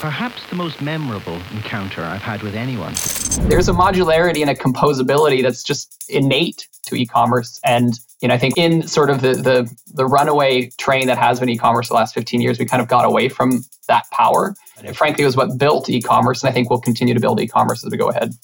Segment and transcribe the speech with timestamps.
[0.00, 2.94] perhaps the most memorable encounter I've had with anyone.
[3.48, 7.60] There's a modularity and a composability that's just innate to e-commerce.
[7.64, 11.38] And you know, I think in sort of the the the runaway train that has
[11.38, 14.54] been e-commerce the last 15 years, we kind of got away from that power.
[14.78, 17.84] And it, frankly, was what built e-commerce, and I think we'll continue to build e-commerce
[17.84, 18.34] as we go ahead.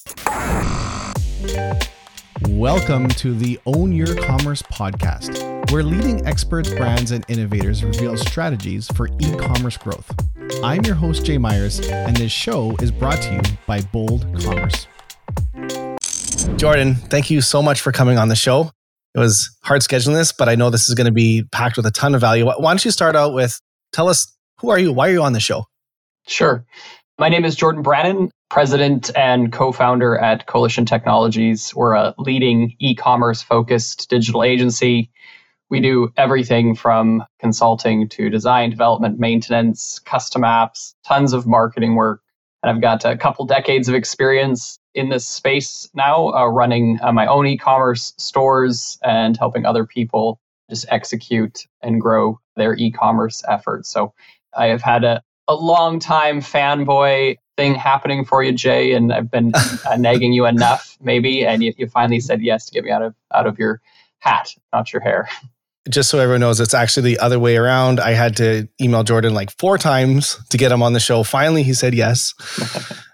[2.45, 8.87] Welcome to the Own Your Commerce podcast, where leading experts, brands, and innovators reveal strategies
[8.91, 10.11] for e commerce growth.
[10.63, 14.85] I'm your host, Jay Myers, and this show is brought to you by Bold Commerce.
[16.57, 18.71] Jordan, thank you so much for coming on the show.
[19.15, 21.87] It was hard scheduling this, but I know this is going to be packed with
[21.87, 22.45] a ton of value.
[22.45, 23.59] Why don't you start out with
[23.93, 24.93] tell us who are you?
[24.93, 25.65] Why are you on the show?
[26.27, 26.63] Sure.
[27.17, 31.73] My name is Jordan Brannon, president and co founder at Coalition Technologies.
[31.75, 35.11] We're a leading e commerce focused digital agency.
[35.69, 42.21] We do everything from consulting to design, development, maintenance, custom apps, tons of marketing work.
[42.63, 47.11] And I've got a couple decades of experience in this space now, uh, running uh,
[47.11, 50.39] my own e commerce stores and helping other people
[50.69, 53.89] just execute and grow their e commerce efforts.
[53.89, 54.13] So
[54.55, 59.29] I have had a, a long time fanboy thing happening for you, Jay, and I've
[59.29, 59.51] been
[59.89, 63.01] uh, nagging you enough, maybe, and you, you finally said yes to get me out
[63.01, 63.81] of out of your
[64.19, 65.27] hat, not your hair.
[65.89, 68.01] Just so everyone knows, it's actually the other way around.
[68.01, 71.23] I had to email Jordan like four times to get him on the show.
[71.23, 72.33] Finally, he said yes.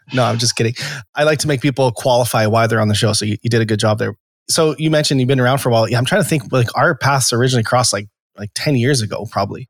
[0.13, 0.73] no, I'm just kidding.
[1.13, 3.13] I like to make people qualify why they're on the show.
[3.13, 4.16] So you, you did a good job there.
[4.50, 5.88] So you mentioned you've been around for a while.
[5.88, 8.07] Yeah, I'm trying to think like our paths originally crossed like
[8.39, 9.69] like 10 years ago, probably.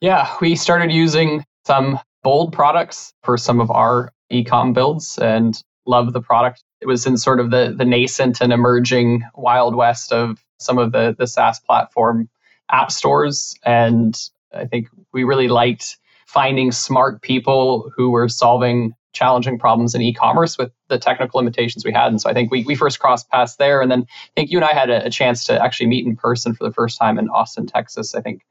[0.00, 6.12] Yeah, we started using some bold products for some of our ecom builds and love
[6.12, 6.64] the product.
[6.80, 10.90] It was in sort of the the nascent and emerging wild west of some of
[10.90, 12.28] the the SaaS platform
[12.68, 14.20] app stores and
[14.52, 20.58] I think we really liked finding smart people who were solving challenging problems in e-commerce
[20.58, 22.08] with the technical limitations we had.
[22.08, 23.80] And so I think we, we first crossed paths there.
[23.80, 26.16] And then I think you and I had a, a chance to actually meet in
[26.16, 28.42] person for the first time in Austin, Texas, I think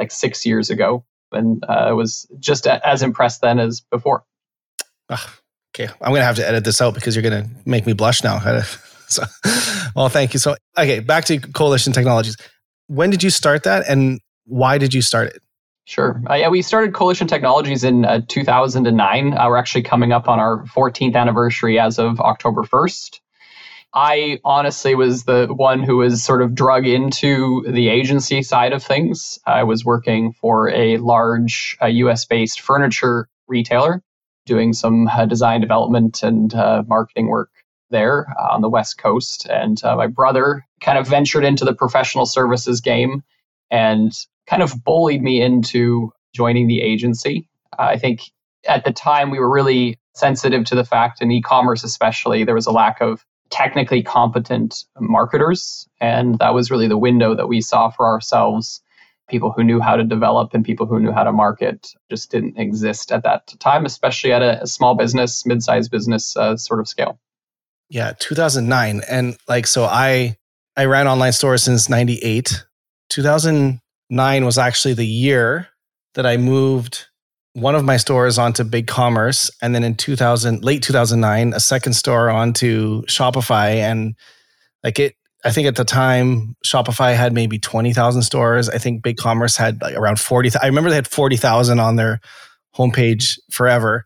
[0.00, 4.24] like six years ago and uh, I was just a, as impressed then as before.
[5.10, 8.38] okay, I'm gonna have to edit this out because you're gonna make me blush now.
[9.08, 9.22] so,
[9.94, 10.38] well, thank you.
[10.38, 12.36] So, okay, back to Coalition Technologies.
[12.86, 15.42] When did you start that, and why did you start it?
[15.90, 16.22] Sure.
[16.30, 19.36] Uh, yeah, we started Coalition Technologies in uh, 2009.
[19.36, 23.18] Uh, we're actually coming up on our 14th anniversary as of October 1st.
[23.92, 28.84] I honestly was the one who was sort of drug into the agency side of
[28.84, 29.38] things.
[29.46, 34.02] I was working for a large uh, US based furniture retailer,
[34.46, 37.50] doing some uh, design development and uh, marketing work
[37.90, 39.46] there on the West Coast.
[39.46, 43.24] And uh, my brother kind of ventured into the professional services game
[43.72, 44.12] and
[44.46, 47.48] kind of bullied me into joining the agency.
[47.76, 48.22] I think
[48.68, 52.66] at the time we were really sensitive to the fact in e-commerce especially there was
[52.66, 55.88] a lack of technically competent marketers.
[56.00, 58.80] And that was really the window that we saw for ourselves.
[59.28, 62.58] People who knew how to develop and people who knew how to market just didn't
[62.58, 66.80] exist at that time, especially at a, a small business, mid sized business uh, sort
[66.80, 67.20] of scale.
[67.88, 69.02] Yeah, 2009.
[69.08, 70.36] And like, so I,
[70.76, 72.64] I ran online stores since 98.
[73.10, 75.68] 2009 was actually the year
[76.14, 77.06] that I moved
[77.54, 82.30] one of my stores onto BigCommerce, and then in 2000, late 2009, a second store
[82.30, 84.14] onto Shopify, and
[84.84, 85.14] like it.
[85.42, 88.68] I think at the time Shopify had maybe 20,000 stores.
[88.68, 90.50] I think BigCommerce had like around 40.
[90.60, 92.20] I remember they had 40,000 on their
[92.76, 94.04] homepage forever.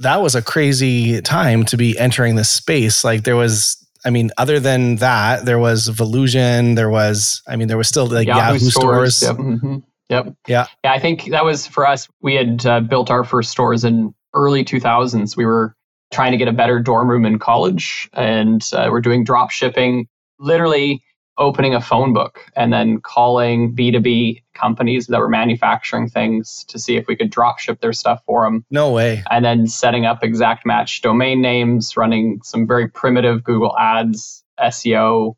[0.00, 3.04] That was a crazy time to be entering this space.
[3.04, 7.68] Like there was I mean, other than that, there was Volusion, there was, I mean,
[7.68, 9.16] there was still like Yahoo, Yahoo stores.
[9.16, 9.22] stores.
[9.22, 9.46] Yep.
[9.46, 9.76] Mm-hmm.
[10.12, 10.34] Yep.
[10.46, 10.66] Yeah.
[10.84, 10.92] Yeah.
[10.92, 12.08] I think that was for us.
[12.20, 15.36] We had uh, built our first stores in early 2000s.
[15.36, 15.74] We were
[16.12, 20.08] trying to get a better dorm room in college, and uh, we're doing drop shipping.
[20.38, 21.02] Literally
[21.38, 26.96] opening a phone book and then calling B2B companies that were manufacturing things to see
[26.96, 28.64] if we could drop ship their stuff for them.
[28.70, 29.24] No way.
[29.30, 35.36] And then setting up exact match domain names, running some very primitive Google Ads, SEO,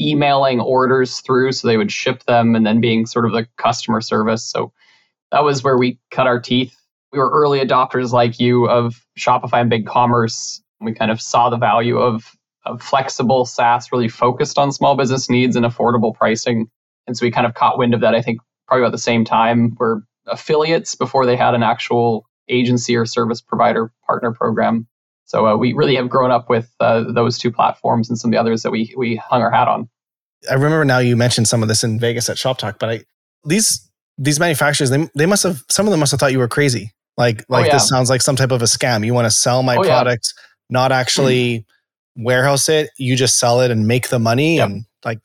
[0.00, 4.00] emailing orders through so they would ship them and then being sort of the customer
[4.00, 4.44] service.
[4.44, 4.72] So
[5.30, 6.76] that was where we cut our teeth.
[7.12, 10.60] We were early adopters like you of Shopify and BigCommerce.
[10.80, 15.30] We kind of saw the value of, of flexible SaaS really focused on small business
[15.30, 16.68] needs and affordable pricing.
[17.06, 19.24] And so we kind of caught wind of that, I think, probably about the same
[19.24, 19.76] time.
[19.78, 24.86] We're affiliates before they had an actual agency or service provider partner program.
[25.26, 28.32] So uh, we really have grown up with uh, those two platforms and some of
[28.32, 29.88] the others that we we hung our hat on.
[30.50, 33.00] I remember now you mentioned some of this in Vegas at Shop Talk, but I
[33.44, 36.48] these these manufacturers they they must have some of them must have thought you were
[36.48, 37.72] crazy Like Oh, like yeah.
[37.74, 39.04] this sounds like some type of a scam.
[39.04, 39.88] You want to sell my Oh, yeah.
[39.90, 40.34] product,
[40.70, 41.64] not actually
[42.16, 42.90] warehouse it.
[42.98, 44.68] You just sell it and make the money Yep.
[44.68, 45.20] and like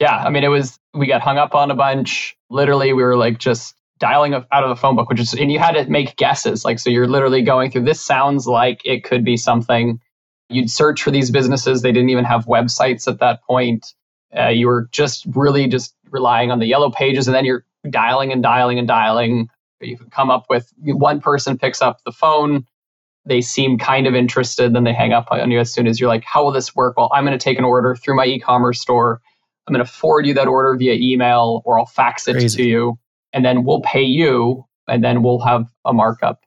[0.00, 2.36] Yeah, I mean, it was we got hung up on a bunch.
[2.50, 5.58] Literally, we were like just dialing out of the phone book, which is, and you
[5.58, 6.64] had to make guesses.
[6.64, 7.84] Like, so you're literally going through.
[7.84, 10.00] This sounds like it could be something.
[10.48, 11.82] You'd search for these businesses.
[11.82, 13.94] They didn't even have websites at that point.
[14.36, 18.32] Uh, you were just really just relying on the yellow pages, and then you're dialing
[18.32, 19.48] and dialing and dialing.
[19.80, 22.66] You can come up with one person picks up the phone.
[23.24, 26.08] They seem kind of interested, then they hang up on you as soon as you're
[26.08, 28.80] like, "How will this work?" Well, I'm going to take an order through my e-commerce
[28.80, 29.20] store.
[29.66, 32.62] I'm going to forward you that order via email, or I'll fax it Crazy.
[32.62, 32.98] to you,
[33.36, 36.40] and then we'll pay you, and then we'll have a markup.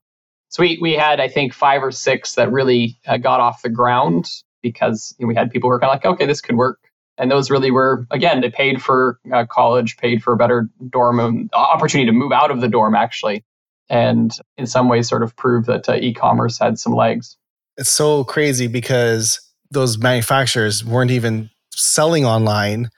[0.50, 3.70] So we we had I think five or six that really uh, got off the
[3.70, 4.26] ground
[4.64, 6.80] because you know, we had people who were kind of like, okay, this could work,
[7.20, 11.20] and those really were again they paid for uh, college, paid for a better dorm,
[11.20, 13.46] um, opportunity to move out of the dorm actually,
[13.88, 17.38] and in some ways sort of prove that uh, e-commerce had some legs.
[17.78, 19.40] it's so crazy because
[19.70, 22.90] those manufacturers weren't even selling online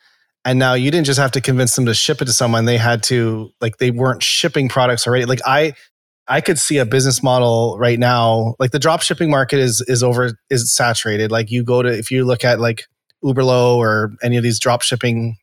[0.44, 2.66] and now you didn't just have to convince them to ship it to someone.
[2.66, 5.26] They had to like they weren't shipping products already.
[5.26, 5.74] Like i
[6.28, 10.04] i could see a business model right now like the drop shipping market is is
[10.04, 11.32] over is saturated.
[11.32, 12.86] Like you go to if you look at like
[13.24, 15.38] Oberlo or any of these drop shipping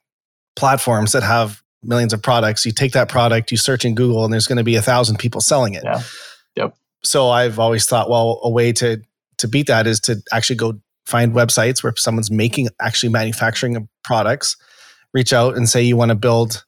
[0.56, 4.32] platforms that have millions of products you take that product you search in google and
[4.32, 5.84] there's going to be a thousand people selling it.
[5.84, 6.02] Yeah.
[6.56, 6.74] Yep.
[7.04, 9.00] so i've always thought well a way to
[9.36, 10.74] to beat that is to actually go
[11.06, 14.56] find websites where someone's making actually manufacturing products
[15.14, 16.64] reach out and say you want to build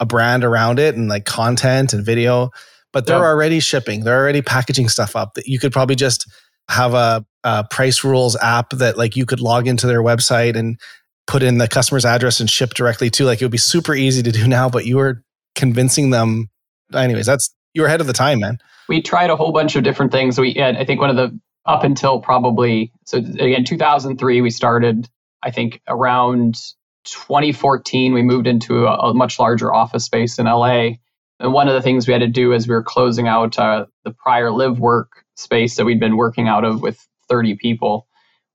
[0.00, 2.50] a brand around it and like content and video
[2.92, 3.24] but they're Yeah.
[3.24, 6.26] already shipping they're already packaging stuff up that you could probably just
[6.68, 10.78] have a, a price rules app that like you could log into their website and
[11.26, 14.22] put in the customer's address and ship directly to like it would be super easy
[14.22, 15.22] to do now but you were
[15.54, 16.48] convincing them
[16.92, 18.58] anyways that's you were ahead of the time man
[18.88, 20.38] we tried a whole bunch of different things.
[20.38, 25.08] We had, I think one of the up until probably so again 2003 we started.
[25.42, 26.56] I think around
[27.04, 30.92] 2014 we moved into a, a much larger office space in LA.
[31.40, 33.86] And one of the things we had to do as we were closing out uh,
[34.04, 38.06] the prior live work space that we'd been working out of with 30 people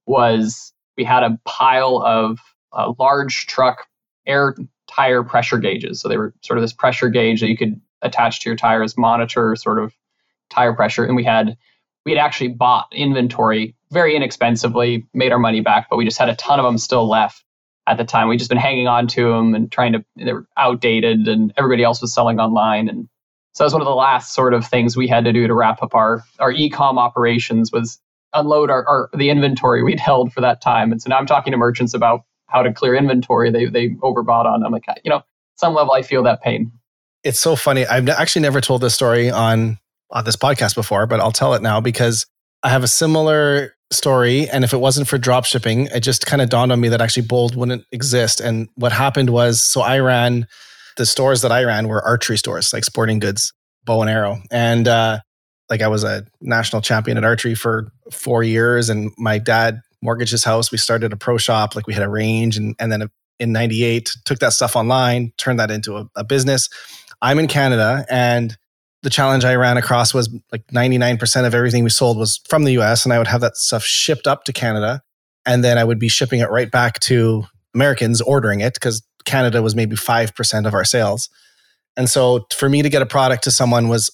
[0.06, 2.38] was we had a pile of
[2.72, 3.86] uh, large truck
[4.26, 4.56] air
[4.88, 6.00] tire pressure gauges.
[6.00, 8.96] So they were sort of this pressure gauge that you could attach to your tires,
[8.96, 9.92] monitor sort of
[10.48, 11.04] tire pressure.
[11.04, 11.56] And we had
[12.04, 16.30] we had actually bought inventory very inexpensively, made our money back, but we just had
[16.30, 17.44] a ton of them still left
[17.90, 18.28] at the time.
[18.28, 21.82] We just been hanging on to them and trying to they were outdated, and everybody
[21.82, 22.88] else was selling online.
[22.88, 23.08] And
[23.52, 25.54] so that was one of the last sort of things we had to do to
[25.54, 28.00] wrap up our our ecom operations was
[28.32, 30.92] unload our, our the inventory we'd held for that time.
[30.92, 34.46] And so now I'm talking to merchants about how to clear inventory they they overbought
[34.46, 34.64] on.
[34.64, 35.22] I'm like, you know,
[35.56, 36.70] some level I feel that pain.
[37.24, 37.84] it's so funny.
[37.86, 39.78] I've actually never told this story on
[40.10, 42.26] on this podcast before, but I'll tell it now because
[42.62, 44.48] I have a similar story.
[44.48, 47.00] And if it wasn't for drop shipping, it just kind of dawned on me that
[47.00, 48.40] actually Bold wouldn't exist.
[48.40, 50.46] And what happened was, so I ran
[50.96, 53.52] the stores that I ran were archery stores, like sporting goods,
[53.84, 55.20] bow and arrow, and uh,
[55.68, 58.88] like I was a national champion at archery for four years.
[58.88, 60.70] And my dad mortgaged his house.
[60.70, 63.08] We started a pro shop, like we had a range, and and then
[63.38, 66.68] in '98 took that stuff online, turned that into a, a business.
[67.22, 68.56] I'm in Canada and
[69.02, 72.72] the challenge I ran across was like 99% of everything we sold was from the
[72.80, 75.02] US and I would have that stuff shipped up to Canada
[75.46, 79.62] and then I would be shipping it right back to Americans ordering it because Canada
[79.62, 81.28] was maybe 5% of our sales.
[81.96, 84.10] And so for me to get a product to someone was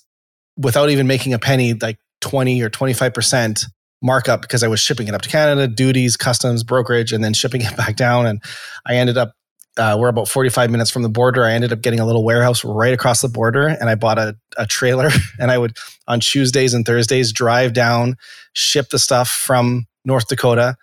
[0.57, 3.65] without even making a penny like 20 or 25%
[4.03, 7.61] markup because I was shipping it up to Canada, duties, customs, brokerage and then shipping
[7.63, 8.43] it back down and
[8.87, 9.33] I ended up
[9.79, 11.45] uh, we're about 45 minutes from the border.
[11.45, 14.37] I ended up getting a little warehouse right across the border and I bought a,
[14.57, 15.77] a trailer and I would
[16.09, 18.17] on Tuesdays and Thursdays drive down,
[18.55, 20.77] ship the stuff from North Dakota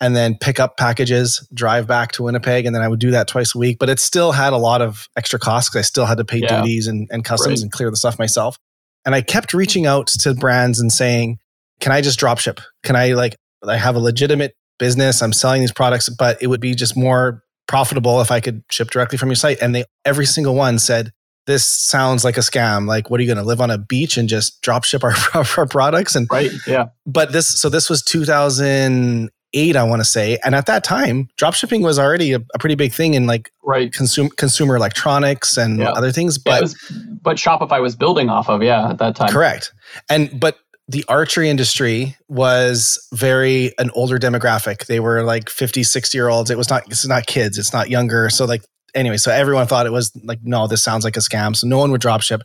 [0.00, 2.66] and then pick up packages, drive back to Winnipeg.
[2.66, 3.78] And then I would do that twice a week.
[3.80, 6.38] But it still had a lot of extra costs because I still had to pay
[6.38, 6.60] Yeah.
[6.60, 7.62] duties and, and customs Right.
[7.62, 8.58] and clear the stuff myself.
[9.04, 11.38] And I kept reaching out to brands and saying,
[11.80, 12.60] can I just drop ship?
[12.82, 13.36] Can I like,
[13.66, 15.22] I have a legitimate business.
[15.22, 18.90] I'm selling these products, but it would be just more profitable if I could ship
[18.90, 19.58] directly from your site.
[19.60, 21.12] And they, every single one said,
[21.46, 22.86] this sounds like a scam.
[22.88, 25.14] Like, what are you going to live on a beach and just drop ship our,
[25.34, 26.16] our products?
[26.16, 26.50] And Right.
[26.66, 26.86] Yeah.
[27.06, 31.54] but this so this was 2008 i want to say and at that time drop
[31.54, 33.92] shipping was already a, a pretty big thing in like Right.
[33.92, 35.90] consumer consumer electronics and Yeah.
[35.92, 36.92] other things but it was,
[37.22, 39.28] but Shopify was building off of, yeah, at that time.
[39.30, 39.72] correct
[40.10, 46.16] and but the archery industry was very an older demographic they were like 50 60
[46.16, 48.62] year olds it was not it's not kids it's not younger so like
[48.94, 51.78] anyway so everyone thought it was like no this sounds like a scam so no
[51.78, 52.42] one would drop ship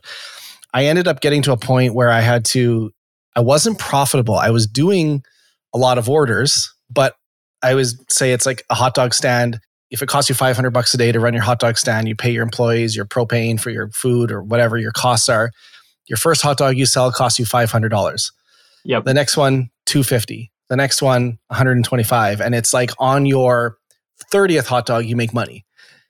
[0.74, 2.92] I ended up getting to a point where I had to,
[3.36, 4.36] I wasn't profitable.
[4.36, 5.22] I was doing
[5.74, 7.14] a lot of orders, but
[7.62, 9.60] I was say it's like a hot dog stand.
[9.90, 12.16] If it costs you 500 bucks a day to run your hot dog stand, you
[12.16, 15.50] pay your employees, your propane for your food or whatever your costs are.
[16.08, 18.32] Your first hot dog you sell costs you $500.
[18.84, 19.04] Yep.
[19.04, 20.50] The next one, 250.
[20.68, 22.40] The next one, 125.
[22.40, 23.76] And it's like on your
[24.32, 25.64] 30th hot dog, you make money.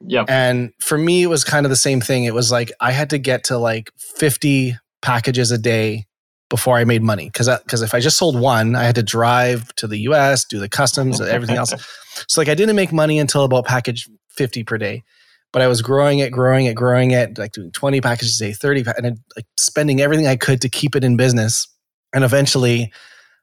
[0.07, 0.27] Yep.
[0.29, 2.25] And for me, it was kind of the same thing.
[2.25, 6.07] It was like I had to get to like 50 packages a day
[6.49, 7.31] before I made money.
[7.31, 10.59] Cause, cause if I just sold one, I had to drive to the US, do
[10.59, 11.73] the customs, everything else.
[12.29, 15.03] So like I didn't make money until about package 50 per day.
[15.53, 18.53] But I was growing it, growing it, growing it, like doing 20 packages a day,
[18.53, 21.69] 30, and like spending everything I could to keep it in business.
[22.15, 22.91] And eventually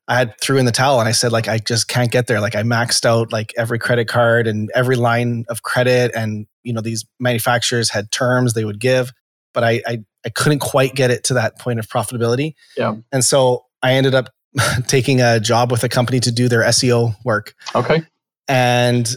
[0.10, 2.42] I had threw in the towel and I said, like, I just can't get there.
[2.42, 6.12] Like I maxed out like every credit card and every line of credit.
[6.16, 9.12] And, you know, these manufacturers had terms they would give,
[9.54, 12.56] but I, I, I couldn't quite get it to that point of profitability.
[12.76, 12.96] Yeah.
[13.12, 14.30] And so I ended up
[14.88, 17.54] taking a job with a company to do their SEO work.
[17.76, 18.02] Okay.
[18.48, 19.16] And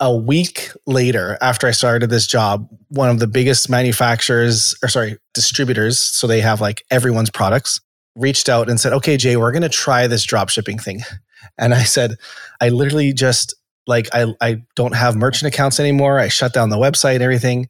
[0.00, 5.18] a week later, after I started this job, one of the biggest manufacturers, or sorry,
[5.34, 7.80] distributors, so they have like everyone's products,
[8.16, 11.00] reached out and said, okay, Jay, we're going to try this drop shipping thing.
[11.56, 12.16] And I said,
[12.60, 13.54] I literally just
[13.86, 16.18] like, I, I don't have merchant accounts anymore.
[16.18, 17.68] I shut down the website and everything.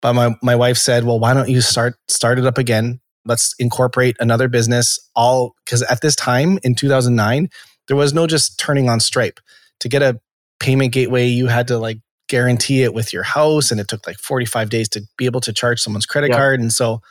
[0.00, 3.00] But my, my wife said, well, why don't you start, start it up again?
[3.24, 7.48] Let's incorporate another business all because at this time in 2009,
[7.86, 9.38] there was no just turning on Stripe
[9.78, 10.20] to get a
[10.62, 11.26] payment gateway.
[11.26, 14.88] You had to like guarantee it with your house and it took like 45 days
[14.90, 16.38] to be able to charge someone's credit yep.
[16.38, 16.60] card.
[16.60, 17.02] And so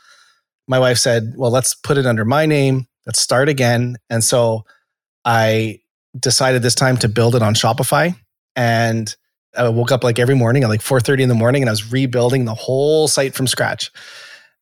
[0.66, 2.86] my wife said, well, let's put it under my name.
[3.06, 3.96] Let's start again.
[4.10, 4.64] And so
[5.24, 5.80] I
[6.18, 8.16] decided this time to build it on Shopify.
[8.56, 9.14] And
[9.56, 11.92] I woke up like every morning at like 4:30 in the morning and I was
[11.92, 13.90] rebuilding the whole site from scratch.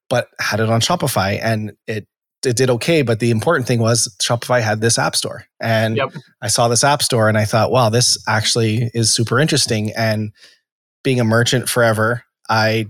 [0.09, 2.09] But had it on Shopify and it
[2.45, 3.03] it did okay.
[3.03, 5.45] But the important thing was Shopify had this app store.
[5.61, 6.13] And yep.
[6.43, 9.93] I saw this app store and I thought, wow, this actually is super interesting.
[9.97, 10.33] And
[11.03, 12.87] being a merchant forever, I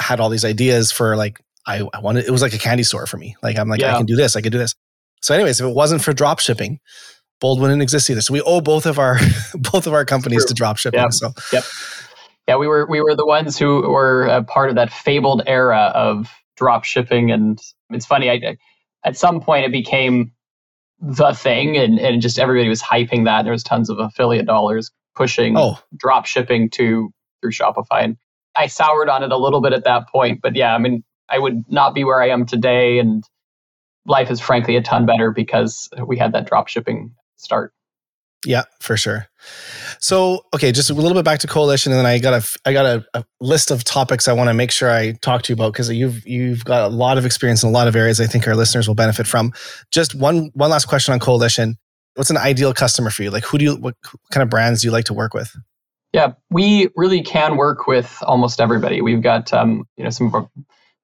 [0.00, 3.06] had all these ideas for like I, I wanted it was like a candy store
[3.06, 3.36] for me.
[3.42, 3.94] Like I'm like, yeah.
[3.94, 4.74] I can do this, I can do this.
[5.22, 6.80] So, anyways, if it wasn't for drop shipping,
[7.40, 8.20] Bold wouldn't exist either.
[8.20, 9.18] So we owe both of our
[9.54, 10.48] both of our companies True.
[10.48, 11.00] to drop shipping.
[11.00, 11.12] Yep.
[11.12, 11.64] So yep.
[12.48, 15.92] Yeah, we were we were the ones who were a part of that fabled era
[15.94, 17.58] of drop shipping, and
[17.90, 18.30] it's funny.
[18.30, 18.56] I,
[19.04, 20.32] at some point, it became
[21.00, 23.42] the thing, and, and just everybody was hyping that.
[23.42, 25.78] There was tons of affiliate dollars pushing oh.
[25.96, 28.16] drop shipping to through Shopify, and
[28.56, 30.40] I soured on it a little bit at that point.
[30.42, 32.98] But yeah, I mean, I would not be where I am today.
[32.98, 33.24] And
[34.06, 37.72] life is frankly a ton better because we had that drop shipping start.
[38.46, 39.26] Yeah, for sure.
[40.00, 42.72] So, okay, just a little bit back to coalition, and then I got a I
[42.72, 45.54] got a, a list of topics I want to make sure I talk to you
[45.54, 48.20] about because you've you've got a lot of experience in a lot of areas.
[48.20, 49.52] I think our listeners will benefit from.
[49.90, 51.76] Just one one last question on coalition.
[52.14, 53.30] What's an ideal customer for you?
[53.30, 53.96] Like, who do you what
[54.32, 55.54] kind of brands do you like to work with?
[56.12, 59.00] Yeah, we really can work with almost everybody.
[59.00, 60.48] We've got um, you know some of our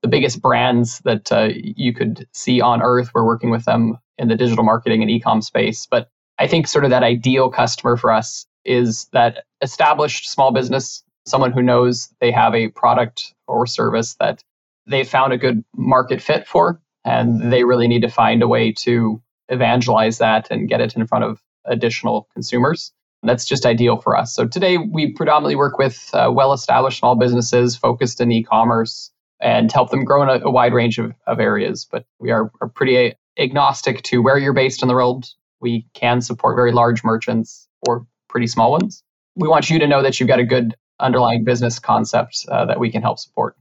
[0.03, 3.11] the biggest brands that uh, you could see on earth.
[3.15, 5.87] We're working with them in the digital marketing and e-com space.
[5.91, 6.09] But
[6.41, 11.53] I think sort of that ideal customer for us is that established small business, someone
[11.53, 14.43] who knows they have a product or service that
[14.87, 18.73] they found a good market fit for, and they really need to find a way
[18.73, 22.91] to evangelize that and get it in front of additional consumers.
[23.23, 24.35] That's just ideal for us.
[24.35, 29.91] So today we predominantly work with uh, well-established small businesses focused in e-commerce, and help
[29.91, 31.87] them grow in a, a wide range of, of areas.
[31.91, 35.27] But we are, are pretty agnostic to where you're based in the world.
[35.61, 39.03] We can support very large merchants or pretty small ones.
[39.37, 42.79] We want you to know that you've got a good underlying business concept uh, that
[42.79, 43.57] we can help support.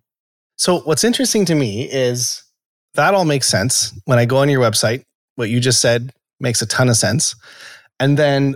[0.57, 2.43] So, what's interesting to me is
[2.95, 3.93] that all makes sense.
[4.05, 5.03] When I go on your website,
[5.35, 7.35] what you just said makes a ton of sense.
[7.99, 8.55] And then,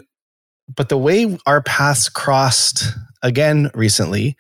[0.74, 2.86] but the way our paths crossed
[3.22, 4.36] again recently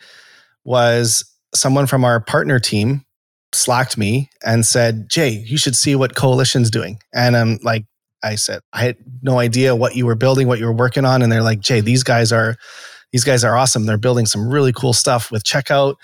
[0.66, 3.06] was someone from our partner team
[3.54, 7.00] slacked me and said, Jay, you should see what Coalition's doing.
[7.14, 7.86] And I'm like,
[8.24, 11.22] I said, I had no idea what you were building, what you were working on.
[11.22, 12.56] And they're like, Jay, these guys are,
[13.12, 13.86] these guys are awesome.
[13.86, 15.96] They're building some really cool stuff with checkout.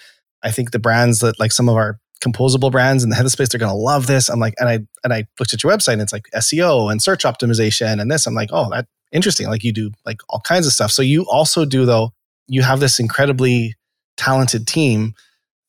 [0.43, 3.59] I think the brands that like some of our composable brands in the headspace, they're
[3.59, 4.29] to love this.
[4.29, 7.01] I'm like, and I, and I looked at your website and it's like SEO and
[7.01, 8.27] search optimization and this.
[8.27, 9.47] I'm like, oh, that interesting.
[9.47, 10.91] Like you do like all kinds of stuff.
[10.91, 12.11] So you also do though,
[12.47, 13.75] you have this incredibly
[14.17, 15.13] talented team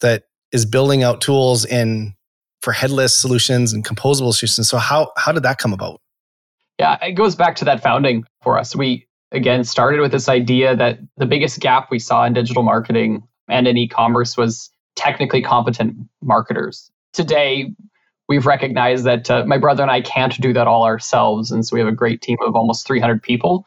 [0.01, 2.15] that is building out tools in
[2.63, 4.69] for headless solutions and composable solutions.
[4.69, 6.01] So how how did that come about?
[6.81, 8.75] Yeah, it goes back to that founding for us.
[8.75, 13.23] We again started with this idea that the biggest gap we saw in digital marketing
[13.51, 16.91] and in e-commerce was technically competent marketers.
[17.13, 17.75] Today,
[18.31, 21.51] we've recognized that uh, my brother and I can't do that all ourselves.
[21.51, 23.67] And so we have a great team of almost 300 people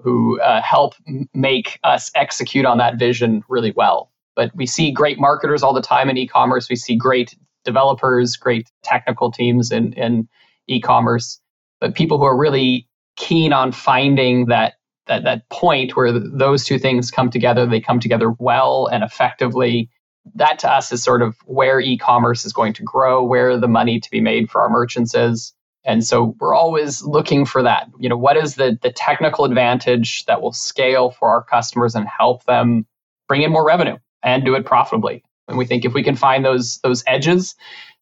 [0.00, 0.94] who uh, help
[1.34, 4.10] make us execute on that vision really well.
[4.34, 6.70] But we see great marketers all the time in e commerce.
[6.70, 7.36] We see great
[7.66, 10.26] developers, great technical teams in, in
[10.68, 11.38] e commerce,
[11.80, 14.74] but people who are really keen on finding that.
[15.08, 19.88] That, that point where those two things come together, they come together well and effectively.
[20.34, 23.68] That to us is sort of where e commerce is going to grow, where the
[23.68, 25.54] money to be made for our merchants is.
[25.84, 27.88] And so we're always looking for that.
[28.00, 32.08] You know, what is the, the technical advantage that will scale for our customers and
[32.08, 32.84] help them
[33.28, 35.22] bring in more revenue and do it profitably?
[35.46, 37.54] And we think if we can find those those edges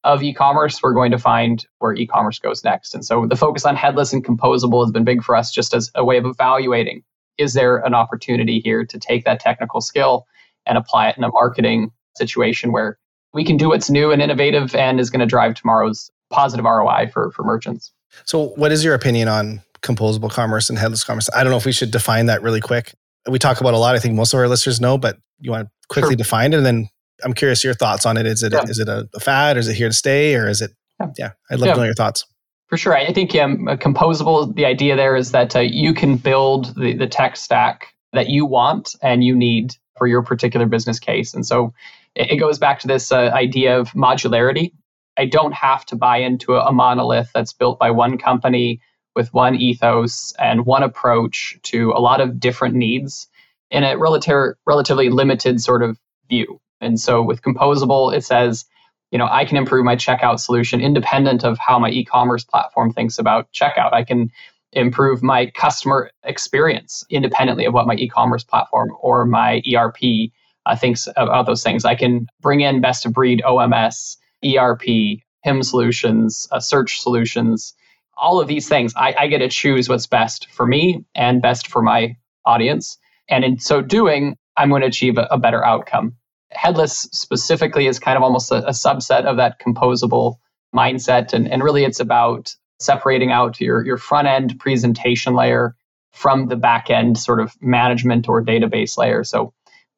[0.04, 2.94] of e-commerce, we're going to find where e-commerce goes next.
[2.94, 5.90] And so the focus on headless and composable has been big for us just as
[5.94, 7.02] a way of evaluating
[7.38, 10.26] is there an opportunity here to take that technical skill
[10.66, 12.99] and apply it in a marketing situation where
[13.32, 17.11] we can do what's new and innovative and is going to drive tomorrow's positive ROI
[17.12, 17.92] for, for merchants.
[18.25, 21.28] So, what is your opinion on composable commerce and headless commerce?
[21.34, 22.94] I don't know if we should define that really quick.
[23.28, 23.96] We talk about a lot.
[23.96, 26.16] I think most of our listeners know, but you want to quickly sure.
[26.16, 26.88] define it, and then
[27.23, 28.26] I'm curious your thoughts on it.
[28.26, 28.62] Is it yeah.
[28.62, 29.56] is it a, a, fad?
[29.56, 30.73] Or is it here to stay, or is it?
[31.00, 31.75] Yeah, yeah I'd love yeah.
[31.75, 32.26] to know your thoughts.
[32.68, 34.54] For sure, I think um, composable.
[34.54, 38.47] The idea there is that uh, you can build the, the tech stack that you
[38.47, 41.73] want and you need for your particular business case, and so
[42.14, 44.73] it, it goes back to this uh, idea of modularity
[45.16, 48.80] I don't have to buy into a monolith that's built by one company
[49.14, 53.28] with one ethos and one approach to a lot of different needs
[53.71, 56.61] in a relative, relatively limited sort of view.
[56.84, 58.64] And so with Composable, it says,
[59.10, 63.18] you know, I can improve my checkout solution independent of how my e-commerce platform thinks
[63.18, 63.92] about checkout.
[63.92, 64.30] I can
[64.72, 70.30] improve my customer experience independently of what my e-commerce platform or my ERP
[70.66, 71.84] uh, thinks about those things.
[71.84, 74.82] I can bring in best of breed OMS ERP,
[75.44, 77.74] PIM solutions, uh, search solutions,
[78.16, 78.92] all of these things.
[78.96, 82.99] I, I get to choose what's best for me and best for my audience.
[83.28, 86.16] And in so doing, I'm going to achieve a, a better outcome.
[86.54, 90.36] Headless specifically is kind of almost a, a subset of that composable
[90.75, 91.32] mindset.
[91.32, 95.76] And, and really, it's about separating out your, your front end presentation layer
[96.12, 99.25] from the back end sort of management or database layer.
[99.25, 99.52] So,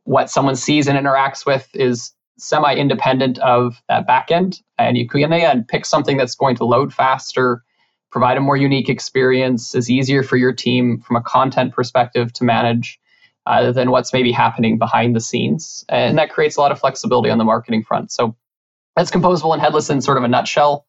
[0.04, 4.60] what someone sees and interacts with is semi independent of that back end.
[4.78, 7.62] And you can again pick something that's going to load faster,
[8.10, 12.44] provide a more unique experience, is easier for your team from a content perspective to
[12.44, 13.00] manage
[13.46, 15.84] uh, than what's maybe happening behind the scenes.
[15.88, 18.10] And that creates a lot of flexibility on the marketing front.
[18.10, 18.36] So
[18.96, 20.86] that's composable and headless in sort of a nutshell.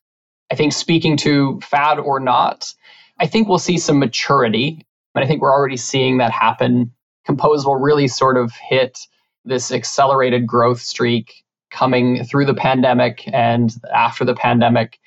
[0.51, 2.73] I think speaking to fad or not,
[3.19, 4.85] I think we'll see some maturity.
[5.13, 6.91] But I think we're already seeing that happen.
[7.27, 8.99] Composable really sort of hit
[9.45, 14.99] this accelerated growth streak coming through the pandemic and after the pandemic.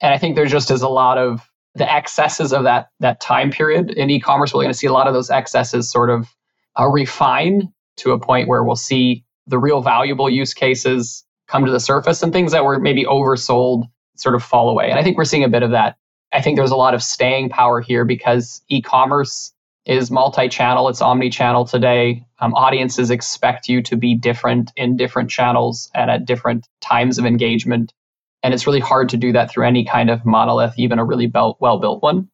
[0.00, 3.50] And I think there just is a lot of the excesses of that that time
[3.50, 4.52] period in e-commerce.
[4.52, 6.28] We're going to see a lot of those excesses sort of
[6.78, 11.72] uh, refine to a point where we'll see the real valuable use cases come to
[11.72, 13.84] the surface and things that were maybe oversold
[14.16, 14.90] sort of fall away.
[14.90, 15.96] And I think we're seeing a bit of that.
[16.32, 19.52] I think there's a lot of staying power here because e-commerce
[19.84, 25.90] is multi-channel it's omni-channel today um, audiences expect you to be different in different channels
[25.94, 27.92] and at different times of engagement
[28.44, 31.26] and it's really hard to do that through any kind of monolith even a really
[31.26, 32.28] well-built one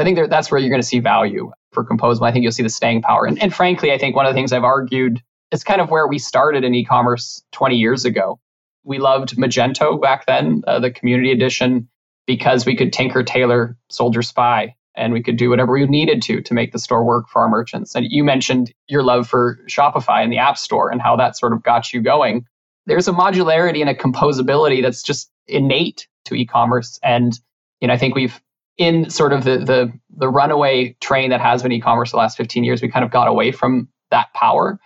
[0.00, 2.62] i think that's where you're going to see value for composable i think you'll see
[2.62, 5.64] the staying power and, and frankly i think one of the things i've argued is
[5.64, 8.38] kind of where we started in e-commerce 20 years ago
[8.84, 11.88] we loved magento back then uh, the community edition
[12.26, 16.40] because we could tinker tailor soldier spy and we could do whatever we needed to
[16.42, 17.94] to make the store work for our merchants.
[17.94, 21.52] And you mentioned your love for Shopify and the App Store and how that sort
[21.52, 22.44] of got you going.
[22.86, 26.98] There's a modularity and a composability that's just innate to e-commerce.
[27.02, 27.38] And
[27.80, 28.40] you know, I think we've
[28.80, 32.64] in sort of the the the runaway train that has been e-commerce the last 15
[32.64, 34.80] years, we kind of got away from that power.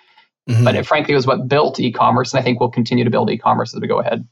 [0.51, 0.65] Mm-hmm.
[0.65, 3.73] But it frankly was what built e-commerce, and I think we'll continue to build e-commerce
[3.73, 4.29] as we go ahead.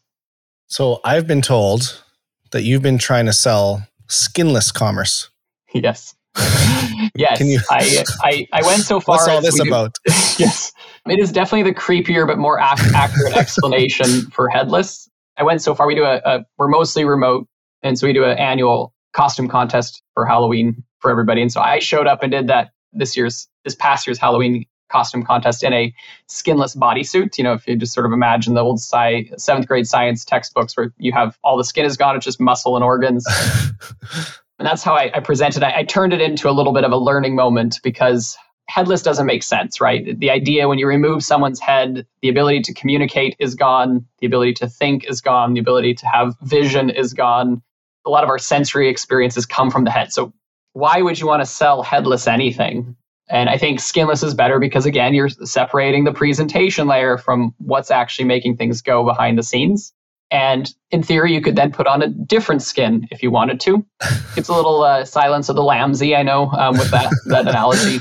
[0.66, 2.02] So I've been told
[2.50, 5.30] that you've been trying to sell skinless commerce.
[5.72, 6.14] yes.
[7.14, 7.40] yes.
[7.40, 7.60] You...
[7.70, 9.16] I, I, I went so far.
[9.16, 9.96] What's all this about?
[10.06, 10.72] yes.
[11.06, 15.08] It is definitely the creepier but more ac- accurate explanation for headless.
[15.36, 15.86] I went so far.
[15.86, 17.46] We do a, a we're mostly remote,
[17.82, 21.42] and so we do an annual costume contest for Halloween for everybody.
[21.42, 25.22] And so I showed up and did that this year's this past year's Halloween costume
[25.22, 25.94] contest in a
[26.26, 27.38] skinless bodysuit.
[27.38, 30.76] You know, if you just sort of imagine the old sci- seventh grade science textbooks
[30.76, 33.26] where you have all the skin is gone, it's just muscle and organs.
[34.62, 35.64] And that's how I, I presented.
[35.64, 39.26] I, I turned it into a little bit of a learning moment because headless doesn't
[39.26, 40.16] make sense, right?
[40.20, 44.52] The idea when you remove someone's head, the ability to communicate is gone, the ability
[44.54, 47.60] to think is gone, the ability to have vision is gone.
[48.06, 50.12] A lot of our sensory experiences come from the head.
[50.12, 50.32] So,
[50.74, 52.96] why would you want to sell headless anything?
[53.28, 57.90] And I think skinless is better because, again, you're separating the presentation layer from what's
[57.90, 59.92] actually making things go behind the scenes.
[60.30, 63.84] And in theory, you could then put on a different skin if you wanted to.
[64.34, 68.00] It's a little uh, Silence of the Lambsy, I know, um, with that, that analogy.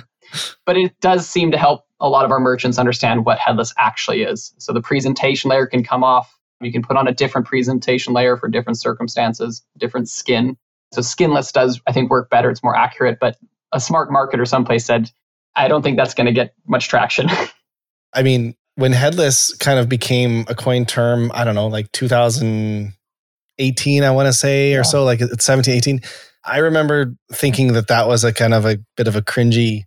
[0.65, 4.23] But it does seem to help a lot of our merchants understand what headless actually
[4.23, 4.53] is.
[4.59, 6.39] So the presentation layer can come off.
[6.61, 10.57] You can put on a different presentation layer for different circumstances, different skin.
[10.93, 12.49] So skinless does, I think, work better.
[12.49, 13.17] It's more accurate.
[13.19, 13.37] But
[13.71, 15.09] a smart marketer someplace said,
[15.55, 17.29] I don't think that's going to get much traction.
[18.13, 24.03] I mean, when headless kind of became a coin term, I don't know, like 2018,
[24.03, 24.81] I want to say, or yeah.
[24.83, 26.01] so, like it's 17, 18.
[26.43, 29.83] I remember thinking that that was a kind of a bit of a cringy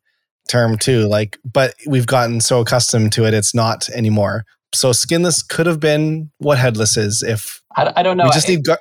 [0.48, 1.06] term too.
[1.06, 4.44] Like, but we've gotten so accustomed to it, it's not anymore.
[4.74, 8.24] So skinless could have been what headless is if I, I don't know.
[8.24, 8.64] We just need.
[8.64, 8.80] Gar-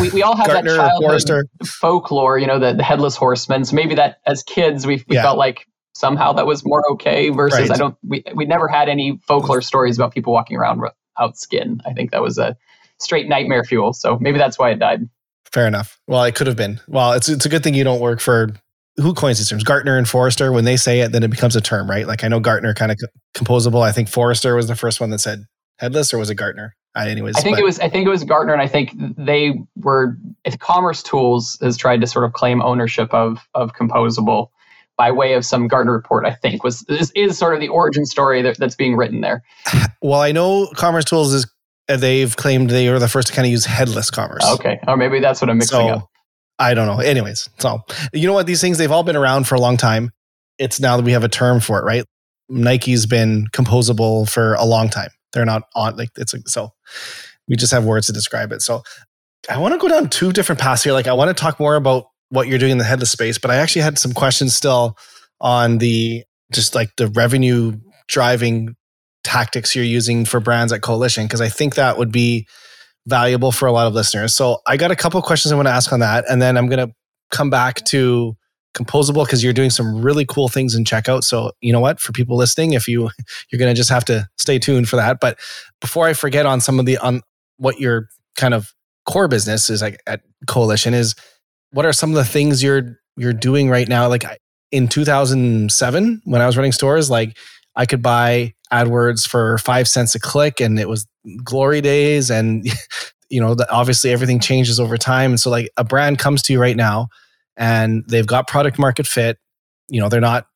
[0.00, 3.64] we, we all have Gartner, that childhood folklore, you know, the, the headless horseman.
[3.64, 5.22] So maybe that as kids we, we yeah.
[5.22, 7.70] felt like somehow that was more okay versus right.
[7.70, 11.80] I don't we we never had any folklore stories about people walking around without skin.
[11.86, 12.56] I think that was a
[12.98, 13.92] straight nightmare fuel.
[13.92, 15.08] So maybe that's why it died.
[15.52, 16.00] Fair enough.
[16.08, 16.80] Well, it could have been.
[16.88, 18.50] Well, it's it's a good thing you don't work for
[18.96, 19.64] who coins these terms?
[19.64, 20.52] Gartner and Forrester.
[20.52, 22.06] When they say it, then it becomes a term, right?
[22.06, 22.98] Like I know Gartner kind of
[23.34, 23.82] composable.
[23.82, 25.44] I think Forrester was the first one that said
[25.78, 26.76] headless, or was it Gartner?
[26.96, 27.80] Uh, anyways, I think but, it was.
[27.80, 30.16] I think it was Gartner, and I think they were.
[30.44, 34.48] If commercetools has tried to sort of claim ownership of of composable,
[34.96, 38.06] by way of some Gartner report, I think was is, is sort of the origin
[38.06, 39.42] story that, that's being written there.
[40.02, 41.46] Well, I know commercetools is
[41.88, 44.44] they've claimed they were the first to kind of use headless commerce.
[44.56, 46.10] Okay, or maybe that's what I'm mixing so, up.
[46.58, 47.00] I don't know.
[47.00, 48.46] Anyways, so you know what?
[48.46, 50.10] These things they've all been around for a long time.
[50.58, 52.04] It's now that we have a term for it, right?
[52.48, 55.10] Nike's been composable for a long time.
[55.32, 56.72] They're not on like it's a, so.
[57.48, 58.62] We just have words to describe it.
[58.62, 58.82] So
[59.50, 60.92] I want to go down two different paths here.
[60.94, 63.50] Like I want to talk more about what you're doing in the headless space, but
[63.50, 64.96] I actually had some questions still
[65.40, 67.72] on the just like the revenue
[68.08, 68.76] driving
[69.24, 72.46] tactics you're using for brands at Coalition because I think that would be
[73.06, 74.34] valuable for a lot of listeners.
[74.34, 76.68] So I got a couple questions I want to ask on that, and then I'm
[76.68, 76.94] going to
[77.30, 78.36] come back to
[78.74, 81.22] composable because you're doing some really cool things in checkout.
[81.22, 83.10] So you know what, for people listening, if you
[83.50, 85.20] you're going to just have to stay tuned for that.
[85.20, 85.38] But
[85.80, 87.22] before I forget on some of the on
[87.56, 88.72] what your kind of
[89.06, 91.14] core business is like at Coalition is
[91.70, 94.08] what are some of the things you're you're doing right now?
[94.08, 94.24] Like
[94.72, 97.36] in 2007, when I was running stores, like
[97.76, 101.06] I could buy AdWords for five cents a click, and it was
[101.44, 102.30] glory days.
[102.30, 102.66] And
[103.30, 105.32] you know, obviously everything changes over time.
[105.32, 107.08] And so, like a brand comes to you right now,
[107.56, 109.38] and they've got product market fit.
[109.88, 110.46] You know, they're not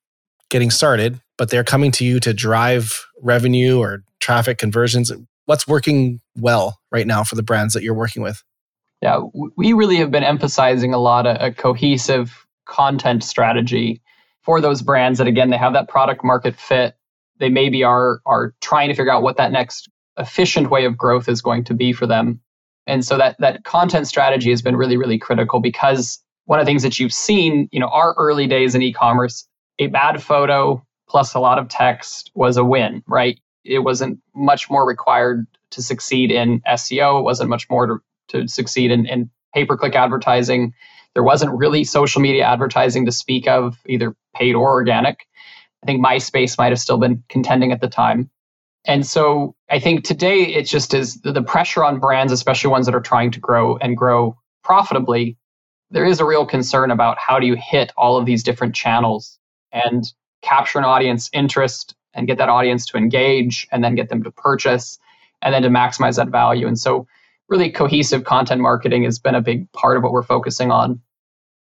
[0.51, 5.13] getting started, but they're coming to you to drive revenue or traffic conversions.
[5.47, 8.43] What's working well right now for the brands that you're working with?
[9.01, 9.21] Yeah,
[9.57, 14.03] we really have been emphasizing a lot of a cohesive content strategy
[14.43, 16.97] for those brands that again they have that product market fit.
[17.39, 21.29] They maybe are are trying to figure out what that next efficient way of growth
[21.29, 22.41] is going to be for them.
[22.87, 26.71] And so that that content strategy has been really really critical because one of the
[26.71, 29.47] things that you've seen, you know, our early days in e-commerce,
[29.79, 33.39] a bad photo plus a lot of text was a win, right?
[33.65, 37.21] It wasn't much more required to succeed in SEO.
[37.21, 37.99] It wasn't much more to
[38.29, 40.75] to succeed in, in pay per click advertising.
[41.15, 45.27] There wasn't really social media advertising to speak of, either paid or organic.
[45.83, 48.31] I think MySpace might have still been contending at the time.
[48.85, 52.95] And so I think today it just is the pressure on brands, especially ones that
[52.95, 55.37] are trying to grow and grow profitably.
[55.91, 59.39] There is a real concern about how do you hit all of these different channels
[59.73, 60.05] and
[60.43, 64.31] capture an audience interest and get that audience to engage and then get them to
[64.31, 64.99] purchase
[65.43, 66.67] and then to maximize that value.
[66.67, 67.07] And so
[67.49, 71.01] really cohesive content marketing has been a big part of what we're focusing on.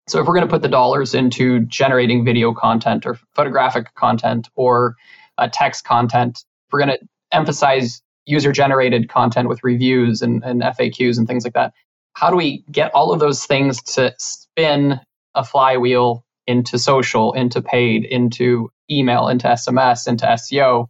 [0.07, 4.49] So if we're going to put the dollars into generating video content or photographic content
[4.55, 4.95] or
[5.37, 11.17] uh, text content, we're going to emphasize user generated content with reviews and, and FAQs
[11.17, 11.73] and things like that,
[12.13, 14.99] how do we get all of those things to spin
[15.35, 20.87] a flywheel into social, into paid, into email, into SMS, into SEO?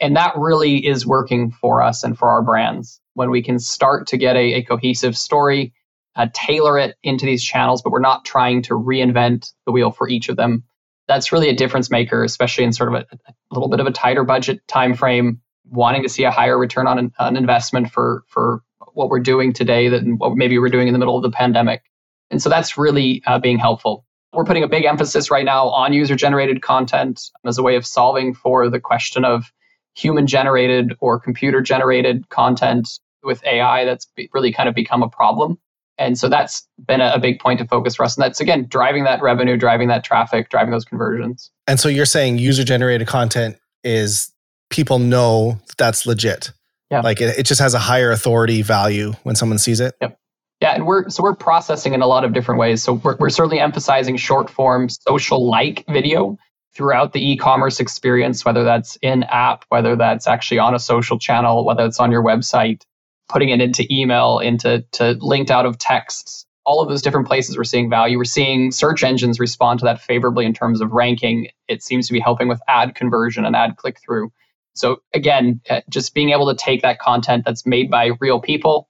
[0.00, 4.06] And that really is working for us and for our brands when we can start
[4.08, 5.74] to get a, a cohesive story,
[6.16, 10.08] uh, tailor it into these channels, but we're not trying to reinvent the wheel for
[10.08, 10.64] each of them.
[11.08, 13.92] That's really a difference maker, especially in sort of a, a little bit of a
[13.92, 18.24] tighter budget time frame, wanting to see a higher return on an, an investment for
[18.28, 18.62] for
[18.94, 21.82] what we're doing today than what maybe we're doing in the middle of the pandemic.
[22.30, 24.04] And so that's really uh, being helpful.
[24.32, 27.86] we're putting a big emphasis right now on user generated content as a way of
[27.86, 29.52] solving for the question of
[29.94, 32.88] human generated or computer generated content
[33.22, 35.58] with AI that's really kind of become a problem.
[36.00, 38.16] And so that's been a, big point of focus for us.
[38.16, 41.50] And that's again driving that revenue, driving that traffic, driving those conversions.
[41.66, 44.32] And so you're saying user generated content is
[44.70, 46.52] people know that's legit.
[46.90, 47.02] Yeah.
[47.02, 49.94] Like it, it just has a higher authority value when someone sees it.
[50.00, 50.16] Yep.
[50.62, 52.82] Yeah, and we're so we're processing in a lot of different ways.
[52.82, 56.36] So we're, we're certainly emphasizing short form social like video
[56.74, 61.64] throughout the e-commerce experience, whether that's in app, whether that's actually on a social channel,
[61.64, 62.84] whether it's on your website,
[63.30, 66.46] putting it into email, into to linked out of texts.
[66.66, 68.18] All of those different places we're seeing value.
[68.18, 71.48] We're seeing search engines respond to that favorably in terms of ranking.
[71.68, 74.32] It seems to be helping with ad conversion and ad click through.
[74.74, 78.88] So again, uh, just being able to take that content that's made by real people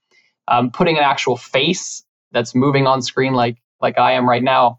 [0.49, 4.79] um, putting an actual face that's moving on screen like like I am right now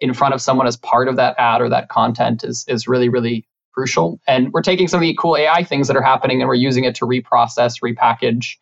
[0.00, 3.08] in front of someone as part of that ad or that content is is really
[3.08, 4.20] really crucial.
[4.28, 6.84] And we're taking some of the cool AI things that are happening and we're using
[6.84, 8.56] it to reprocess, repackage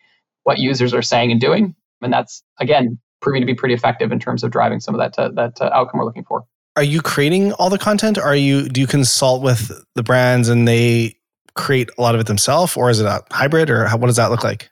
[0.47, 1.75] what users are saying and doing.
[2.01, 5.19] And that's again proving to be pretty effective in terms of driving some of that
[5.19, 6.45] uh, that uh, outcome we're looking for.
[6.77, 8.17] Are you creating all the content?
[8.17, 11.17] Are you do you consult with the brands and they
[11.55, 14.17] create a lot of it themselves, or is it a hybrid, or how, what does
[14.17, 14.71] that look like?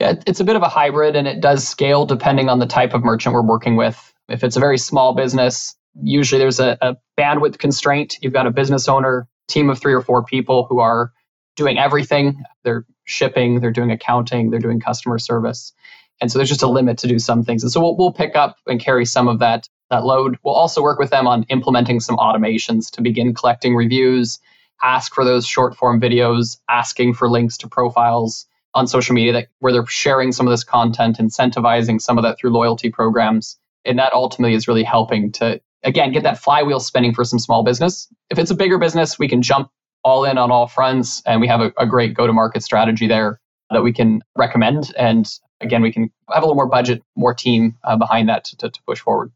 [0.00, 2.94] Yeah, it's a bit of a hybrid and it does scale depending on the type
[2.94, 4.12] of merchant we're working with.
[4.28, 8.16] If it's a very small business, usually there's a, a bandwidth constraint.
[8.22, 11.12] You've got a business owner, team of three or four people who are
[11.54, 12.42] doing everything.
[12.64, 15.72] They're shipping, they're doing accounting, they're doing customer service.
[16.20, 17.62] And so there's just a limit to do some things.
[17.62, 20.38] And so we'll, we'll pick up and carry some of that, that load.
[20.44, 24.38] We'll also work with them on implementing some automations to begin collecting reviews,
[24.82, 29.48] ask for those short form videos, asking for links to profiles, on social media that
[29.58, 33.58] where they're sharing some of this content, incentivizing some of that through loyalty programs.
[33.84, 37.64] And that ultimately is really helping to again get that flywheel spinning for some small
[37.64, 38.08] business.
[38.30, 39.70] If it's a bigger business, we can jump
[40.04, 43.82] all in on all fronts and we have a, a great go-to-market strategy there that
[43.82, 44.92] we can recommend.
[44.96, 45.28] And
[45.60, 48.80] again, we can have a little more budget, more team uh, behind that to, to
[48.86, 49.32] push forward.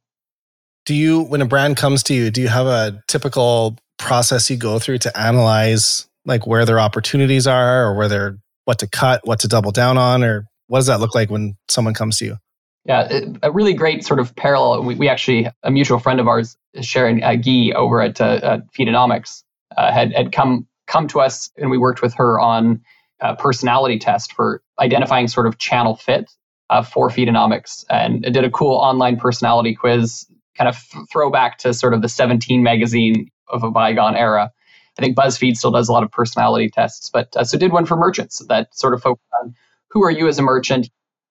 [0.84, 4.56] Do you, when a brand comes to you, do you have a typical process you
[4.56, 9.20] go through to analyze like where their opportunities are or where they're what to cut,
[9.24, 12.24] what to double down on, or what does that look like when someone comes to
[12.24, 12.36] you?
[12.84, 14.82] Yeah, a really great sort of parallel.
[14.84, 19.42] We, we actually, a mutual friend of ours, Sharon uh, Gee over at, uh, Feedonomics,
[19.76, 22.80] uh, had, had come come to us and we worked with her on
[23.20, 26.30] a personality test for identifying sort of channel fit
[26.70, 30.26] uh, for Feedonomics and did a cool online personality quiz,
[30.56, 30.76] kind of
[31.10, 34.50] throwback to sort of the 17 magazine of a bygone era.
[34.98, 37.86] I think BuzzFeed still does a lot of personality tests, but uh, so did one
[37.86, 39.54] for merchants that sort of focused on
[39.90, 40.88] who are you as a merchant,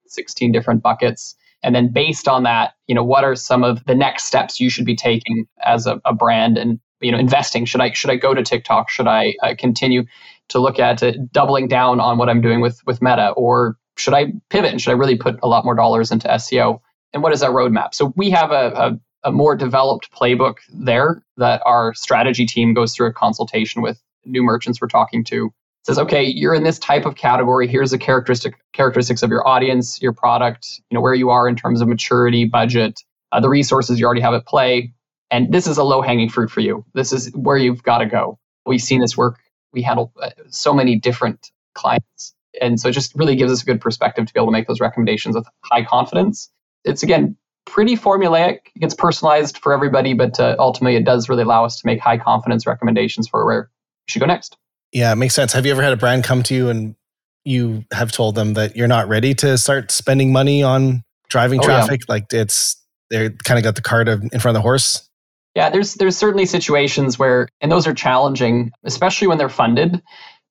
[0.08, 1.36] 16 different buckets.
[1.64, 4.70] And then based on that, you know, what are some of the next steps you
[4.70, 7.66] should be taking as a, a brand and, you know, investing?
[7.66, 8.90] Should I, should I go to TikTok?
[8.90, 10.06] Should I uh, continue
[10.50, 13.30] to look at uh, doubling down on what I'm doing with, with Meta?
[13.32, 16.80] Or should I pivot and should I really put a lot more dollars into SEO?
[17.14, 17.94] And what is our roadmap?
[17.94, 22.94] So we have a, a a more developed playbook there that our strategy team goes
[22.94, 25.52] through a consultation with new merchants we're talking to
[25.84, 30.02] says okay you're in this type of category here's the characteristic characteristics of your audience
[30.02, 34.00] your product you know where you are in terms of maturity budget uh, the resources
[34.00, 34.94] you already have at play
[35.32, 38.06] and this is a low hanging fruit for you this is where you've got to
[38.06, 39.40] go we've seen this work
[39.74, 43.66] we handle uh, so many different clients and so it just really gives us a
[43.66, 46.50] good perspective to be able to make those recommendations with high confidence
[46.84, 47.36] it's again
[47.66, 48.60] pretty formulaic.
[48.76, 52.00] It gets personalized for everybody, but uh, ultimately it does really allow us to make
[52.00, 53.70] high confidence recommendations for where
[54.08, 54.56] you should go next.
[54.92, 55.52] Yeah, it makes sense.
[55.54, 56.96] Have you ever had a brand come to you and
[57.44, 61.64] you have told them that you're not ready to start spending money on driving oh,
[61.64, 62.02] traffic?
[62.02, 62.14] Yeah.
[62.14, 65.10] Like it's they're kind of got the cart in front of the horse.
[65.56, 70.02] Yeah, there's there's certainly situations where, and those are challenging, especially when they're funded.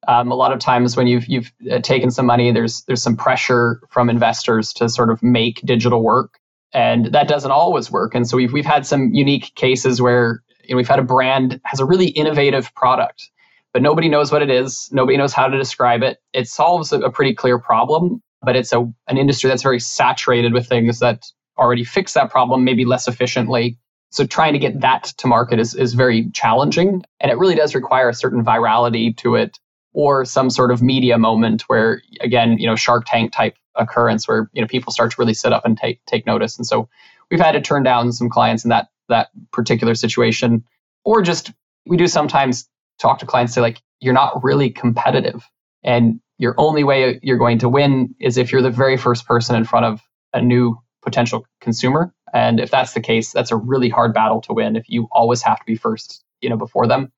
[0.09, 3.17] Um, a lot of times when you've you've uh, taken some money, there's there's some
[3.17, 6.39] pressure from investors to sort of make digital work
[6.75, 8.15] and that doesn't always work.
[8.15, 11.61] And so we've we've had some unique cases where you know, we've had a brand
[11.65, 13.31] has a really innovative product,
[13.73, 14.91] but nobody knows what it is.
[14.93, 16.19] Nobody knows how to describe it.
[16.35, 20.53] It solves a, a pretty clear problem, but it's a an industry that's very saturated
[20.53, 21.25] with things that
[21.59, 23.79] already fix that problem, maybe less efficiently.
[24.15, 27.05] So trying to get that to market is, is very challenging.
[27.19, 29.59] And it really does require a certain virality to it
[29.93, 34.49] or some sort of media moment where, again, you know, Shark Tank type occurrence where
[34.53, 36.57] you know people start to really sit up and take take notice.
[36.57, 36.89] And so
[37.29, 40.63] we've had to turn down some clients in that that particular situation,
[41.05, 41.53] or just
[41.85, 42.69] we do sometimes
[43.01, 45.45] talk to clients say like you're not really competitive,
[45.83, 49.57] and your only way you're going to win is if you're the very first person
[49.57, 50.01] in front of
[50.33, 54.53] a new potential consumer And if that's the case, that's a really hard battle to
[54.53, 57.13] win if you always have to be first, you know, before them.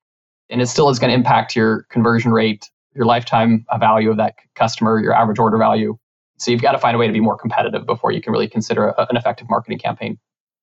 [0.49, 4.35] And it still is going to impact your conversion rate, your lifetime value of that
[4.55, 5.97] customer, your average order value.
[6.37, 8.47] So you've got to find a way to be more competitive before you can really
[8.47, 10.19] consider a, an effective marketing campaign.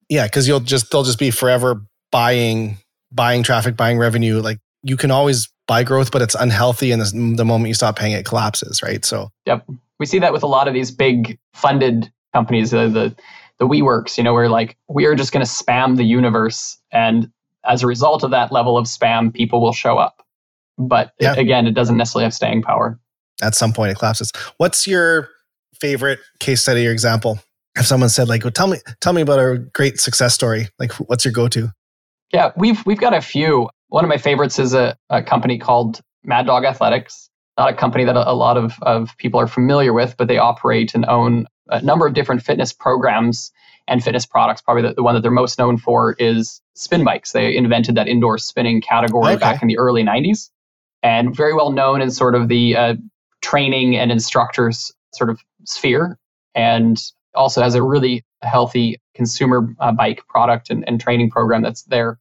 [0.09, 2.79] Yeah, because you'll just they'll just be forever buying
[3.11, 4.41] buying traffic, buying revenue.
[4.41, 7.03] Like you can always buy growth, but it's unhealthy, and
[7.37, 8.83] the moment you stop paying, it collapses.
[8.83, 9.05] Right.
[9.05, 9.67] So yep,
[9.99, 13.17] we see that with a lot of these big funded companies, uh, the
[13.59, 14.17] the WeWorks.
[14.19, 17.31] You know, where like we are just going to spam the universe, and
[17.65, 20.23] as a result of that level of spam, people will show up.
[20.77, 21.33] But yeah.
[21.33, 22.99] it, again, it doesn't necessarily have staying power.
[23.43, 24.33] At some point, it collapses.
[24.59, 25.29] What's your
[25.81, 27.39] favorite case study or example?
[27.77, 30.69] If someone said, like, well, tell me, tell me about a great success story.
[30.79, 31.73] Like, what's your go-to?
[32.33, 33.69] Yeah, we've we've got a few.
[33.89, 37.29] One of my favorites is a, a company called Mad Dog Athletics.
[37.59, 40.39] Not a company that a, a lot of, of people are familiar with, but they
[40.39, 43.53] operate and own a number of different fitness programs
[43.87, 44.63] and fitness products.
[44.63, 47.33] Probably the, the one that they're most known for is spin bikes.
[47.33, 49.41] They invented that indoor spinning category okay.
[49.41, 50.51] back in the early 90s
[51.03, 52.95] and very well known in sort of the uh,
[53.43, 56.19] training and instructors sort of sphere
[56.55, 56.99] and
[57.35, 62.19] also has a really healthy consumer uh, bike product and, and training program that's there.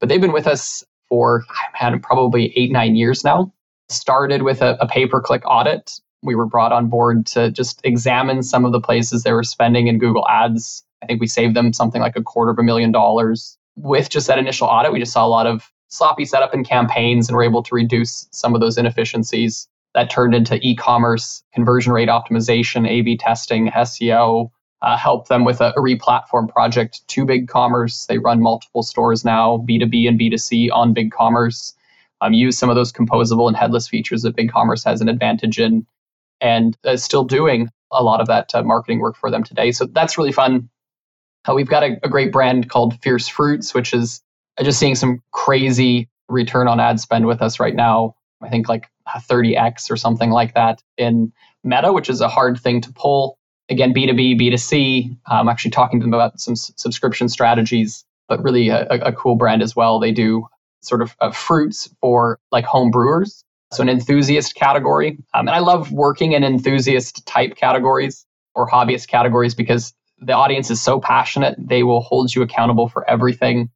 [0.00, 3.52] But they've been with us for, I've had probably eight, nine years now.
[3.88, 5.92] Started with a, a pay per click audit.
[6.26, 9.86] We were brought on board to just examine some of the places they were spending
[9.86, 10.84] in Google Ads.
[11.02, 13.56] I think we saved them something like a quarter of a million dollars.
[13.76, 17.28] With just that initial audit, we just saw a lot of sloppy setup in campaigns
[17.28, 19.68] and were able to reduce some of those inefficiencies.
[19.94, 24.50] That turned into e commerce, conversion rate optimization, A B testing, SEO,
[24.82, 28.06] uh, help them with a, a re-platform project to BigCommerce.
[28.06, 31.72] They run multiple stores now, B2B and B2C on BigCommerce.
[32.20, 35.86] Um, use some of those composable and headless features that BigCommerce has an advantage in,
[36.40, 39.72] and uh, still doing a lot of that uh, marketing work for them today.
[39.72, 40.68] So that's really fun.
[41.48, 44.20] Uh, we've got a, a, great brand called Fierce Fruits, which is
[44.58, 48.16] uh, just seeing some crazy return on ad spend with us right now.
[48.42, 52.80] I think like 30x or something like that in Meta, which is a hard thing
[52.80, 55.16] to pull again, B2B, B2C.
[55.26, 59.36] I'm actually talking to them about some s- subscription strategies, but really a, a, cool
[59.36, 59.98] brand as well.
[59.98, 60.46] They do
[60.82, 63.44] sort of uh, fruits for like home brewers.
[63.72, 65.18] So an enthusiast category.
[65.34, 68.24] Um, and I love working in enthusiast type categories
[68.54, 71.56] or hobbyist categories because the audience is so passionate.
[71.58, 73.70] They will hold you accountable for everything.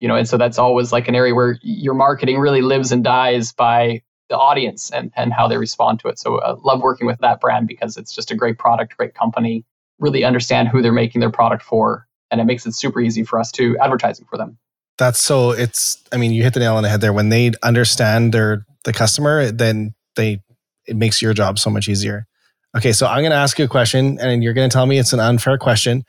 [0.00, 3.02] You know, and so that's always like an area where your marketing really lives and
[3.02, 6.18] dies by the audience and, and how they respond to it.
[6.18, 9.14] So I uh, love working with that brand because it's just a great product, great
[9.14, 9.64] company,
[9.98, 12.06] really understand who they're making their product for.
[12.30, 14.58] And it makes it super easy for us to advertising for them.
[14.98, 17.12] That's so it's, I mean, you hit the nail on the head there.
[17.12, 20.40] When they understand their, the customer, then they,
[20.86, 22.26] it makes your job so much easier.
[22.74, 22.92] Okay.
[22.92, 25.12] So I'm going to ask you a question and you're going to tell me it's
[25.12, 26.04] an unfair question,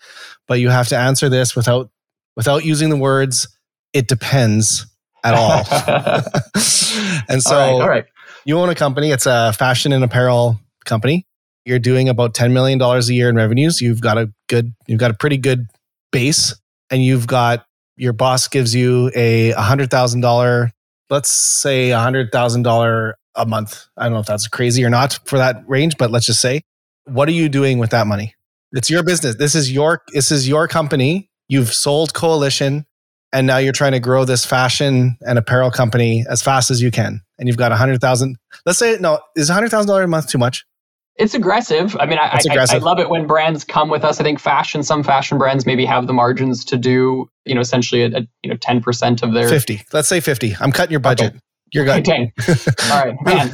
[0.48, 1.90] but you have to answer this without,
[2.36, 3.48] without using the words,
[3.94, 4.86] it depends
[5.24, 5.64] at all.
[7.30, 8.06] and so, all right, all right,
[8.46, 9.12] you own a company.
[9.12, 11.26] It's a fashion and apparel company.
[11.66, 13.82] You're doing about ten million dollars a year in revenues.
[13.82, 15.68] You've got a good, you've got a pretty good
[16.12, 16.56] base,
[16.90, 17.66] and you've got
[17.98, 20.72] your boss gives you a hundred thousand dollar,
[21.10, 23.88] let's say a hundred thousand dollar a month.
[23.98, 26.62] I don't know if that's crazy or not for that range, but let's just say,
[27.06, 28.34] what are you doing with that money?
[28.74, 29.36] It's your business.
[29.36, 31.30] This is your this is your company.
[31.48, 32.86] You've sold Coalition
[33.34, 36.92] and now you're trying to grow this fashion and apparel company as fast as you
[36.92, 40.06] can and you've got a hundred thousand let's say no is a hundred thousand dollars
[40.06, 40.66] a month too much
[41.18, 42.76] it's aggressive i mean I, aggressive.
[42.76, 45.66] I, I, love it when brands come with us i think fashion some fashion brands
[45.66, 49.34] maybe have the margins to do you know essentially a, a you know 10% of
[49.34, 51.42] their 50 let's say 50 i'm cutting your budget okay.
[51.74, 52.04] You're good.
[52.04, 52.32] Dang.
[52.92, 53.52] All right, man.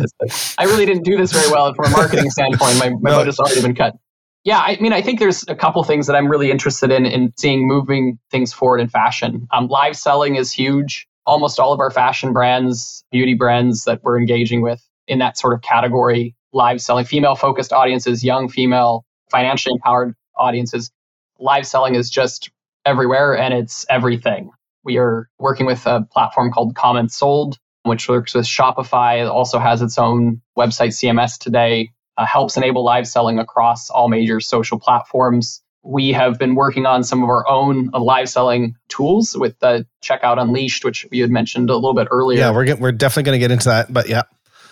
[0.59, 2.77] I really didn't do this very well from a marketing standpoint.
[2.77, 3.17] My, my no.
[3.17, 3.95] budget's already been cut.
[4.43, 7.33] Yeah, I mean, I think there's a couple things that I'm really interested in in
[7.37, 9.47] seeing moving things forward in fashion.
[9.51, 11.07] Um, live selling is huge.
[11.25, 15.53] Almost all of our fashion brands, beauty brands that we're engaging with in that sort
[15.53, 20.91] of category, live selling, female focused audiences, young female, financially empowered audiences.
[21.39, 22.51] Live selling is just
[22.85, 24.51] everywhere and it's everything.
[24.83, 29.21] We are working with a platform called CommentSold, which works with Shopify.
[29.21, 34.07] It also has its own website CMS today uh, helps enable live selling across all
[34.07, 35.61] major social platforms.
[35.83, 40.39] We have been working on some of our own live selling tools with the Checkout
[40.39, 42.39] Unleashed, which you had mentioned a little bit earlier.
[42.39, 44.23] Yeah, we're, get, we're definitely going to get into that, but yeah.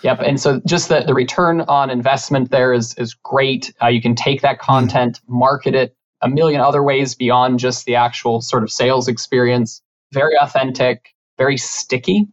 [0.02, 0.20] Yep.
[0.20, 3.72] And so just the, the return on investment there is, is great.
[3.80, 7.96] Uh, you can take that content, market it a million other ways beyond just the
[7.96, 9.82] actual sort of sales experience.
[10.12, 12.26] Very authentic, very sticky.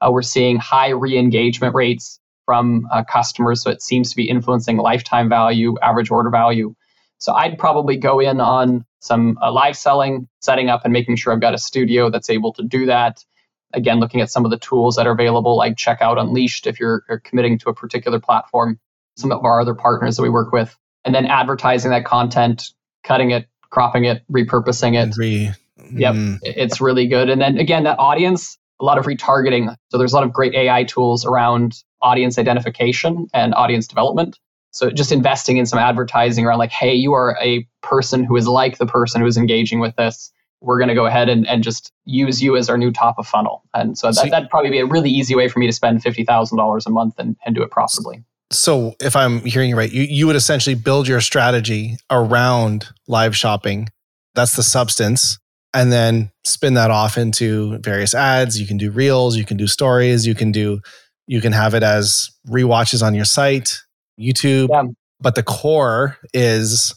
[0.00, 3.62] Uh, we're seeing high re engagement rates from uh, customers.
[3.62, 6.74] So it seems to be influencing lifetime value, average order value.
[7.18, 11.32] So I'd probably go in on some uh, live selling, setting up and making sure
[11.32, 13.24] I've got a studio that's able to do that.
[13.72, 17.04] Again, looking at some of the tools that are available, like Checkout Unleashed, if you're,
[17.08, 18.78] you're committing to a particular platform,
[19.16, 22.70] some of our other partners that we work with, and then advertising that content,
[23.04, 25.16] cutting it, cropping it, repurposing it.
[25.16, 25.52] Re-
[25.92, 26.38] Yep, Mm.
[26.42, 27.30] it's really good.
[27.30, 29.74] And then again, that audience, a lot of retargeting.
[29.90, 34.38] So there's a lot of great AI tools around audience identification and audience development.
[34.72, 38.46] So just investing in some advertising around like, hey, you are a person who is
[38.46, 40.32] like the person who is engaging with this.
[40.60, 43.26] We're going to go ahead and, and just use you as our new top of
[43.26, 43.62] funnel.
[43.74, 46.02] And so, So- that, that'd probably be a really easy way for me to spend
[46.02, 48.22] $50,000 a month and, and do it profitably.
[48.52, 53.36] So, if I'm hearing you right, you, you would essentially build your strategy around live
[53.36, 53.88] shopping.
[54.34, 55.38] That's the substance.
[55.72, 58.60] And then spin that off into various ads.
[58.60, 60.80] You can do reels, you can do stories, you can do,
[61.28, 63.78] you can have it as rewatches on your site,
[64.18, 64.68] YouTube.
[64.68, 64.82] Yeah.
[65.20, 66.92] But the core is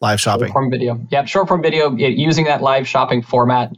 [0.00, 0.48] live shopping.
[0.48, 1.00] Short form video.
[1.10, 3.72] Yeah, short form video, using that live shopping format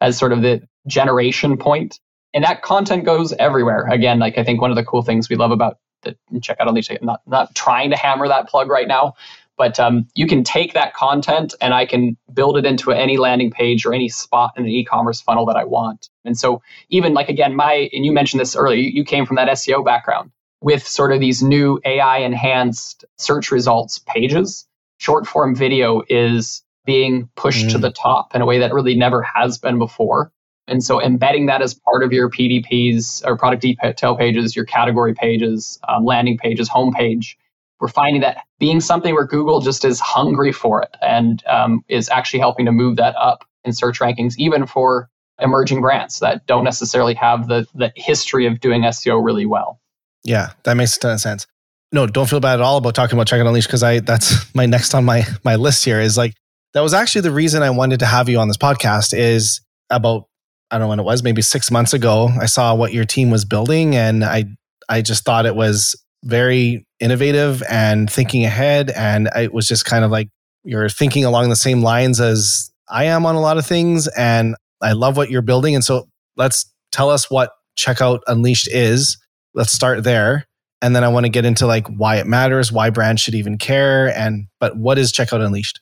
[0.00, 2.00] as sort of the generation point.
[2.32, 3.86] And that content goes everywhere.
[3.90, 6.90] Again, like I think one of the cool things we love about the Checkout Unleashed,
[6.90, 9.14] I'm not not trying to hammer that plug right now,
[9.58, 13.50] but um, you can take that content and I can build it into any landing
[13.50, 16.08] page or any spot in an e-commerce funnel that I want.
[16.24, 19.48] And so even like again, my and you mentioned this earlier, you came from that
[19.48, 20.30] SEO background
[20.62, 24.66] with sort of these new AI enhanced search results pages
[25.00, 27.82] short form video is being pushed to Mm.
[27.82, 30.30] the top in a way that really never has been before.
[30.66, 35.14] And so embedding that as part of your PDPs or product detail pages, your category
[35.14, 37.34] pages, um, landing pages, homepage,
[37.80, 42.10] we're finding that being something where Google just is hungry for it and um, is
[42.10, 45.08] actually helping to move that up in search rankings, even for
[45.40, 49.80] emerging brands that don't necessarily have the, the history of doing SEO really well.
[50.24, 51.46] Yeah, that makes a ton of sense.
[51.92, 54.66] No, don't feel bad at all about talking about Checkout Unleashed because I that's my
[54.66, 56.34] next on my my list here is like
[56.74, 59.60] that was actually the reason I wanted to have you on this podcast is
[59.90, 60.24] about
[60.70, 62.28] I don't know when it was, maybe six months ago.
[62.40, 64.44] I saw what your team was building and I
[64.88, 68.90] I just thought it was very innovative and thinking ahead.
[68.90, 70.28] And it was just kind of like
[70.64, 74.08] you're thinking along the same lines as I am on a lot of things.
[74.08, 75.74] And I love what you're building.
[75.74, 79.18] And so let's tell us what Checkout Unleashed is.
[79.54, 80.46] Let's start there.
[80.82, 83.58] And then I want to get into like why it matters, why brands should even
[83.58, 84.16] care.
[84.16, 85.80] And but what is Checkout Unleashed?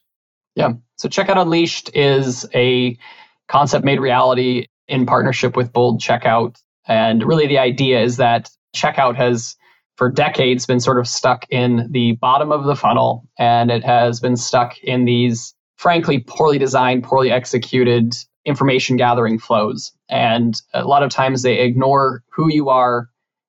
[0.55, 0.73] Yeah.
[0.97, 2.99] So Checkout Unleashed is a
[3.49, 6.57] concept made reality in partnership with Bold Checkout.
[6.87, 9.57] And really the idea is that checkout has
[9.97, 14.21] for decades been sort of stuck in the bottom of the funnel and it has
[14.21, 19.93] been stuck in these frankly poorly designed, poorly executed information gathering flows.
[20.09, 23.09] And a lot of times they ignore who you are,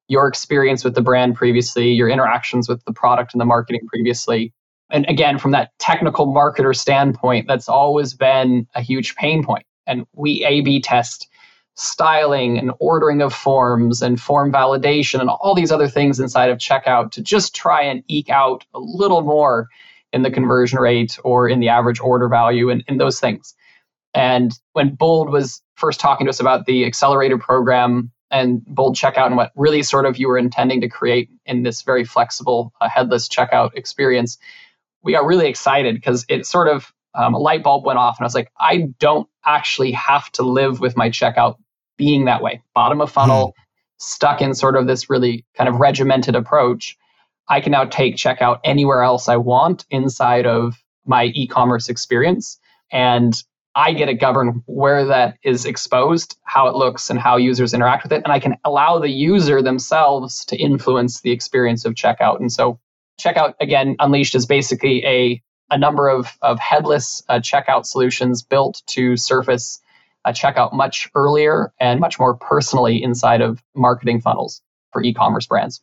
[0.09, 4.51] your experience with the brand previously, your interactions with the product and the marketing previously.
[4.91, 9.65] And again, from that technical marketer standpoint, that's always been a huge pain point.
[9.87, 11.29] And we A B test
[11.75, 16.57] styling and ordering of forms and form validation and all these other things inside of
[16.57, 19.67] checkout to just try and eke out a little more
[20.11, 23.53] in the conversion rate or in the average order value and, and those things.
[24.13, 29.27] And when Bold was first talking to us about the accelerator program and Bold checkout
[29.27, 32.89] and what really sort of you were intending to create in this very flexible uh,
[32.89, 34.37] headless checkout experience,
[35.03, 38.25] we got really excited because it sort of um, a light bulb went off and
[38.25, 41.55] I was like, I don't actually have to live with my checkout
[41.97, 43.55] being that way, bottom of funnel,
[43.97, 46.97] stuck in sort of this really kind of regimented approach.
[47.47, 50.75] I can now take checkout anywhere else I want inside of
[51.05, 52.59] my e-commerce experience
[52.91, 53.33] and
[53.75, 58.03] I get to govern where that is exposed, how it looks, and how users interact
[58.03, 58.23] with it.
[58.23, 62.39] And I can allow the user themselves to influence the experience of checkout.
[62.39, 62.79] And so,
[63.21, 68.81] checkout, again, Unleashed is basically a, a number of, of headless uh, checkout solutions built
[68.87, 69.79] to surface
[70.25, 74.61] a checkout much earlier and much more personally inside of marketing funnels
[74.91, 75.81] for e commerce brands.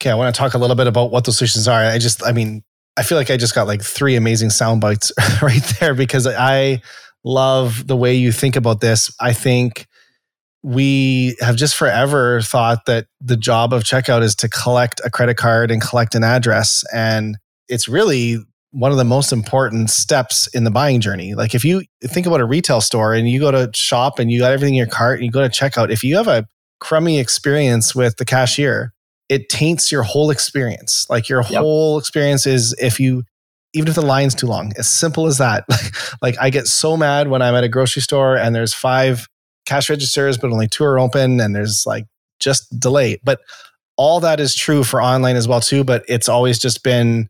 [0.00, 1.82] Okay, I want to talk a little bit about what those solutions are.
[1.82, 2.62] I just, I mean,
[2.96, 5.12] I feel like I just got like three amazing sound bites
[5.42, 6.80] right there because I
[7.24, 9.10] love the way you think about this.
[9.20, 9.86] I think
[10.62, 15.36] we have just forever thought that the job of checkout is to collect a credit
[15.36, 16.84] card and collect an address.
[16.92, 17.36] And
[17.68, 18.38] it's really
[18.70, 21.34] one of the most important steps in the buying journey.
[21.34, 24.40] Like if you think about a retail store and you go to shop and you
[24.40, 26.46] got everything in your cart and you go to checkout, if you have a
[26.80, 28.92] crummy experience with the cashier,
[29.28, 31.06] it taints your whole experience.
[31.08, 31.60] Like your Yep.
[31.60, 33.24] whole experience is if you
[33.74, 35.64] even if the line's too long, as simple as that.
[36.22, 39.28] like I get so mad when I'm at a grocery store and there's five
[39.66, 42.06] cash registers, but only two are open and there's like
[42.38, 43.20] just delay.
[43.24, 43.40] But
[43.96, 45.84] all that is true for online as well too.
[45.84, 47.28] But it's always just been,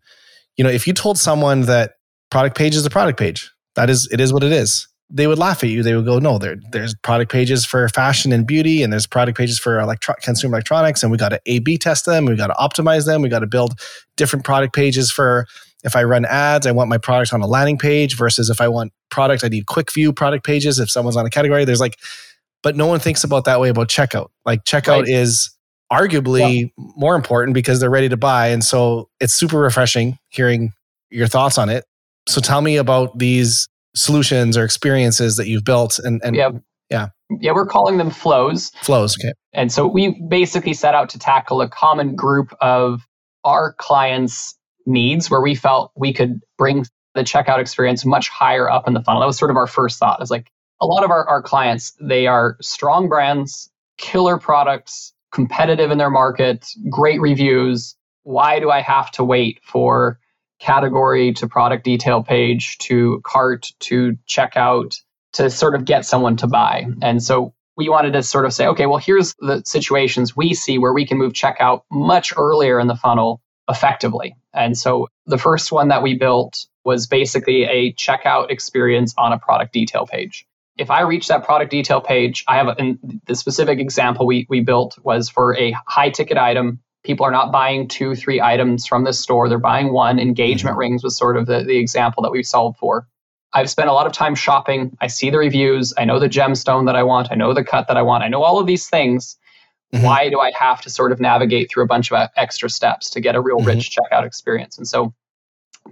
[0.56, 1.94] you know, if you told someone that
[2.30, 5.38] product page is a product page, that is it is what it is they would
[5.38, 8.82] laugh at you they would go no there there's product pages for fashion and beauty
[8.82, 12.06] and there's product pages for electro- consumer electronics and we got to a b test
[12.06, 13.78] them we got to optimize them we got to build
[14.16, 15.46] different product pages for
[15.84, 18.68] if i run ads i want my product on a landing page versus if i
[18.68, 21.98] want product i need quick view product pages if someone's on a category there's like
[22.62, 25.08] but no one thinks about that way about checkout like checkout right.
[25.08, 25.50] is
[25.92, 26.84] arguably yeah.
[26.96, 30.72] more important because they're ready to buy and so it's super refreshing hearing
[31.10, 31.84] your thoughts on it
[32.28, 36.50] so tell me about these solutions or experiences that you've built and, and yeah.
[36.90, 37.08] yeah.
[37.40, 38.70] Yeah, we're calling them flows.
[38.82, 39.32] Flows, okay.
[39.52, 43.06] And so we basically set out to tackle a common group of
[43.44, 44.56] our clients'
[44.86, 49.02] needs where we felt we could bring the checkout experience much higher up in the
[49.02, 49.20] funnel.
[49.20, 50.20] That was sort of our first thought.
[50.22, 55.90] Is like a lot of our, our clients, they are strong brands, killer products, competitive
[55.90, 57.96] in their market, great reviews.
[58.24, 60.18] Why do I have to wait for
[60.60, 64.98] category to product detail page to cart to checkout
[65.34, 66.86] to sort of get someone to buy.
[67.02, 70.78] And so we wanted to sort of say, okay, well, here's the situations we see
[70.78, 74.36] where we can move checkout much earlier in the funnel effectively.
[74.52, 79.38] And so the first one that we built was basically a checkout experience on a
[79.38, 80.46] product detail page.
[80.76, 84.60] If I reach that product detail page, I have a, the specific example we, we
[84.60, 89.04] built was for a high ticket item people are not buying two, three items from
[89.04, 89.48] the store.
[89.48, 90.18] They're buying one.
[90.18, 90.80] Engagement mm-hmm.
[90.80, 93.06] rings was sort of the, the example that we solved for.
[93.52, 94.96] I've spent a lot of time shopping.
[95.00, 95.94] I see the reviews.
[95.96, 97.28] I know the gemstone that I want.
[97.30, 98.24] I know the cut that I want.
[98.24, 99.36] I know all of these things.
[99.94, 100.04] Mm-hmm.
[100.04, 103.20] Why do I have to sort of navigate through a bunch of extra steps to
[103.20, 103.68] get a real mm-hmm.
[103.68, 104.76] rich checkout experience?
[104.76, 105.14] And so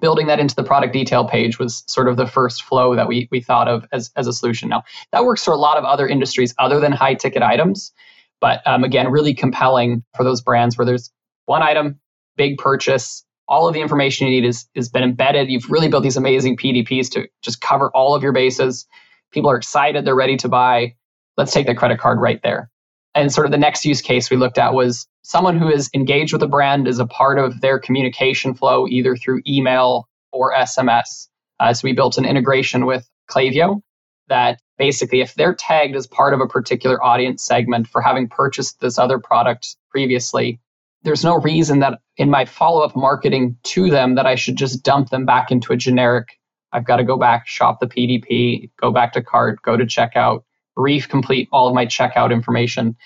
[0.01, 3.29] building that into the product detail page was sort of the first flow that we,
[3.31, 4.69] we thought of as, as a solution.
[4.69, 4.83] Now,
[5.13, 7.93] that works for a lot of other industries other than high ticket items.
[8.41, 11.13] But um, again, really compelling for those brands where there's
[11.47, 12.01] one item,
[12.37, 15.51] big purchase, all of the information you need is has been embedded.
[15.51, 18.87] You've really built these amazing PDPs to just cover all of your bases.
[19.31, 20.95] People are excited, they're ready to buy.
[21.37, 22.71] Let's take the credit card right there.
[23.15, 26.33] And sort of the next use case we looked at was someone who is engaged
[26.33, 31.29] with a brand is a part of their communication flow, either through email or SMS.
[31.61, 33.83] Uh, so we built an integration with Klaviyo
[34.29, 38.81] that basically if they're tagged as part of a particular audience segment for having purchased
[38.81, 40.59] this other product previously
[41.03, 45.11] there's no reason that in my follow-up marketing to them that i should just dump
[45.11, 46.41] them back into a generic
[46.73, 50.43] i've got to go back shop the pdp go back to cart go to checkout
[50.77, 52.97] brief complete all of my checkout information.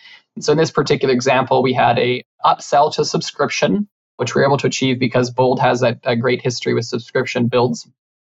[0.41, 4.57] So in this particular example we had a upsell to subscription which we were able
[4.59, 7.89] to achieve because bold has a, a great history with subscription builds.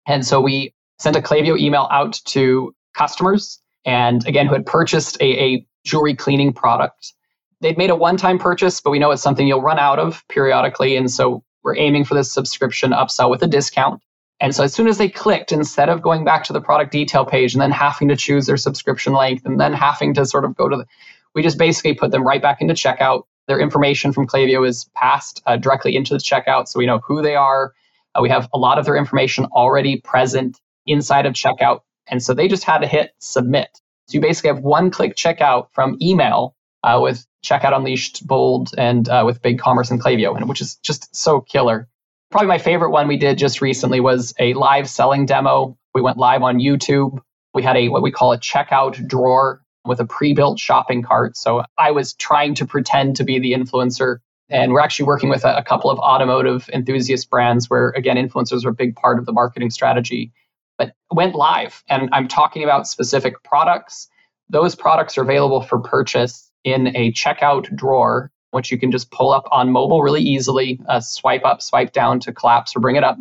[0.07, 5.17] And so we sent a Klaviyo email out to customers and again who had purchased
[5.21, 7.13] a, a jewelry cleaning product.
[7.61, 10.95] They'd made a one-time purchase but we know it's something you'll run out of periodically
[10.95, 14.01] and so we're aiming for this subscription upsell with a discount
[14.45, 17.25] and so as soon as they clicked instead of going back to the product detail
[17.25, 20.55] page and then having to choose their subscription length and then having to sort of
[20.55, 20.85] go to the
[21.33, 25.41] we just basically put them right back into checkout their information from Klaviyo is passed
[25.45, 27.73] uh, directly into the checkout so we know who they are
[28.13, 32.33] uh, we have a lot of their information already present inside of checkout and so
[32.33, 33.81] they just had to hit submit.
[34.07, 39.07] So you basically have one click checkout from email uh, with Checkout Unleashed, Bold, and
[39.09, 41.87] uh, with BigCommerce and Klaviyo, and which is just so killer.
[42.35, 45.77] Probably my favorite one we did just recently was a live selling demo.
[45.93, 47.19] We went live on YouTube.
[47.53, 51.37] We had a what we call a checkout drawer with a pre-built shopping cart.
[51.37, 54.17] So I was trying to pretend to be the influencer.
[54.49, 58.65] And we're actually working with a, a couple of automotive enthusiast brands where, again, influencers
[58.65, 60.33] are a big part of the marketing strategy
[60.77, 61.85] but went live.
[61.87, 64.09] And I'm talking about specific products.
[64.49, 69.33] Those products are available for purchase in a checkout drawer, which you can just pull
[69.33, 73.03] up on mobile really easily, uh, swipe up, swipe down to collapse or bring it
[73.03, 73.17] up.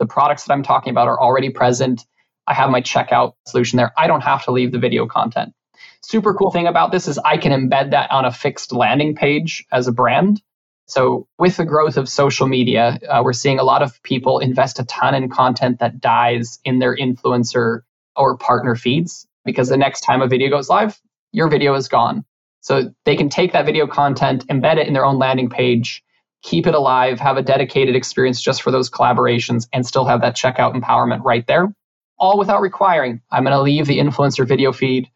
[0.00, 2.04] The products that I'm talking about are already present.
[2.48, 3.92] I have my checkout solution there.
[3.96, 5.54] I don't have to leave the video content.
[6.02, 9.64] Super cool thing about this is I can embed that on a fixed landing page
[9.70, 10.42] as a brand.
[10.88, 14.80] So, with the growth of social media, uh, we're seeing a lot of people invest
[14.80, 17.82] a ton in content that dies in their influencer
[18.16, 21.00] or partner feeds because the next time a video goes live,
[21.30, 22.24] your video is gone.
[22.66, 26.02] So, they can take that video content, embed it in their own landing page,
[26.42, 30.34] keep it alive, have a dedicated experience just for those collaborations, and still have that
[30.34, 31.72] checkout empowerment right there,
[32.18, 35.08] all without requiring I'm going to leave the influencer video feed,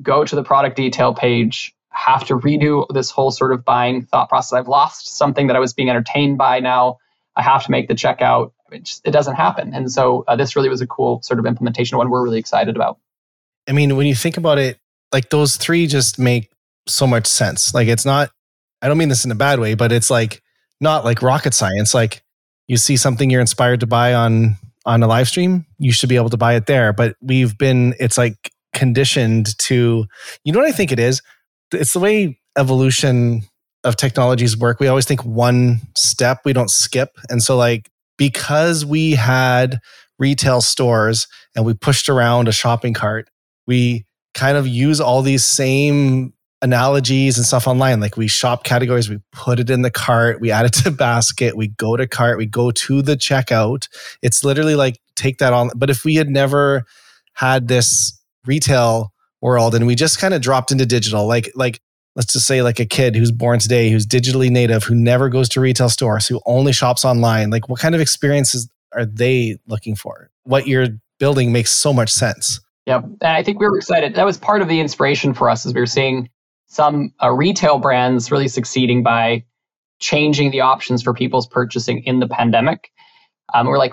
[0.00, 4.30] go to the product detail page, have to redo this whole sort of buying thought
[4.30, 4.56] process.
[4.56, 7.00] I've lost something that I was being entertained by now.
[7.36, 8.52] I have to make the checkout.
[8.72, 9.74] It, just, it doesn't happen.
[9.74, 12.76] And so uh, this really was a cool sort of implementation, one we're really excited
[12.76, 12.98] about.
[13.68, 14.78] I mean, when you think about it,
[15.12, 16.50] like those three just make
[16.86, 17.74] so much sense.
[17.74, 18.30] Like it's not,
[18.82, 20.42] I don't mean this in a bad way, but it's like
[20.80, 21.94] not like rocket science.
[21.94, 22.22] Like
[22.68, 24.56] you see something you're inspired to buy on
[24.86, 26.92] on a live stream, you should be able to buy it there.
[26.92, 30.04] But we've been, it's like conditioned to,
[30.44, 31.22] you know what I think it is?
[31.72, 33.42] It's the way evolution
[33.82, 34.80] of technologies work.
[34.80, 37.16] We always think one step, we don't skip.
[37.28, 39.78] And so, like, because we had
[40.18, 41.26] retail stores
[41.56, 43.28] and we pushed around a shopping cart,
[43.66, 44.04] we
[44.34, 46.32] kind of use all these same
[46.62, 48.00] analogies and stuff online.
[48.00, 51.56] Like we shop categories, we put it in the cart, we add it to basket,
[51.56, 53.88] we go to cart, we go to the checkout.
[54.22, 55.70] It's literally like take that on.
[55.76, 56.84] But if we had never
[57.34, 61.80] had this retail world and we just kind of dropped into digital, like like
[62.16, 65.48] let's just say like a kid who's born today, who's digitally native, who never goes
[65.50, 69.96] to retail stores, who only shops online, like what kind of experiences are they looking
[69.96, 70.30] for?
[70.44, 70.88] What you're
[71.18, 72.60] building makes so much sense.
[72.86, 74.14] Yeah, and I think we were excited.
[74.14, 76.28] That was part of the inspiration for us as we were seeing
[76.74, 79.44] some uh, retail brands really succeeding by
[80.00, 82.90] changing the options for people's purchasing in the pandemic.
[83.54, 83.92] Um, we're like,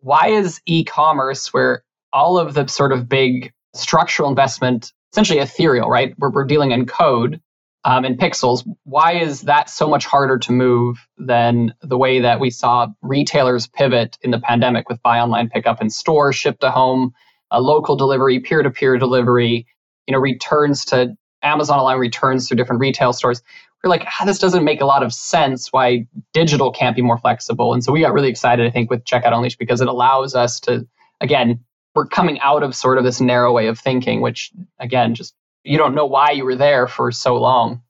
[0.00, 6.14] why is e-commerce, where all of the sort of big structural investment, essentially ethereal, right?
[6.18, 7.40] We're, we're dealing in code
[7.84, 8.66] um, and pixels.
[8.84, 13.66] Why is that so much harder to move than the way that we saw retailers
[13.66, 17.12] pivot in the pandemic with buy online, pick up in store, ship to home,
[17.50, 19.66] a local delivery, peer-to-peer delivery,
[20.06, 23.42] you know, returns to Amazon online returns to different retail stores.
[23.82, 27.18] We're like, ah, this doesn't make a lot of sense why digital can't be more
[27.18, 27.74] flexible.
[27.74, 30.60] And so we got really excited, I think, with Checkout Unleashed because it allows us
[30.60, 30.86] to,
[31.20, 31.60] again,
[31.94, 35.34] we're coming out of sort of this narrow way of thinking, which again, just
[35.64, 37.82] you don't know why you were there for so long.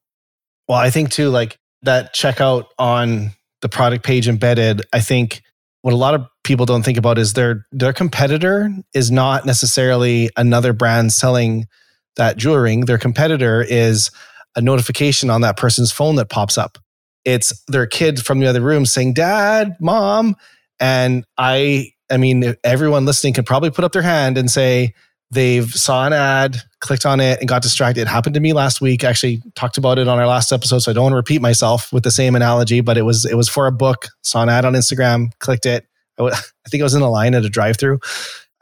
[0.69, 5.43] Well, I think too, like that checkout on the product page embedded, I think
[5.83, 10.31] what a lot of people don't think about is their their competitor is not necessarily
[10.37, 11.67] another brand selling
[12.17, 14.11] that jewelry ring, their competitor is
[14.57, 16.79] a notification on that person's phone that pops up.
[17.25, 20.37] It's their kid from the other room saying, Dad, Mom.
[20.81, 24.95] And I, I mean, everyone listening can probably put up their hand and say
[25.31, 28.03] they've saw an ad, clicked on it, and got distracted.
[28.03, 29.03] It happened to me last week.
[29.03, 31.93] Actually, talked about it on our last episode, so I don't want to repeat myself
[31.93, 32.81] with the same analogy.
[32.81, 34.09] But it was it was for a book.
[34.23, 35.87] Saw an ad on Instagram, clicked it.
[36.19, 36.31] I
[36.69, 38.01] think I was in a line at a drive-through,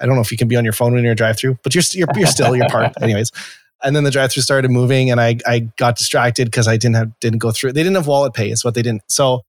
[0.01, 1.75] I don't know if you can be on your phone when you're drive through, but
[1.75, 3.31] you're, you're, you're still, you're parked anyways.
[3.83, 6.97] And then the drive through started moving and I, I got distracted because I didn't
[6.97, 9.03] have, didn't go through, they didn't have wallet pay is what they didn't.
[9.09, 9.43] So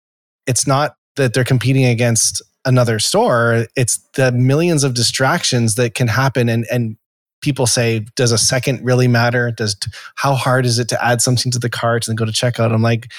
[0.47, 3.65] it's not that they're competing against another store.
[3.75, 6.47] It's the millions of distractions that can happen.
[6.47, 6.97] And, and
[7.41, 9.51] people say, does a second really matter?
[9.51, 9.75] Does,
[10.15, 12.73] how hard is it to add something to the cart and go to checkout?
[12.73, 13.11] I'm like,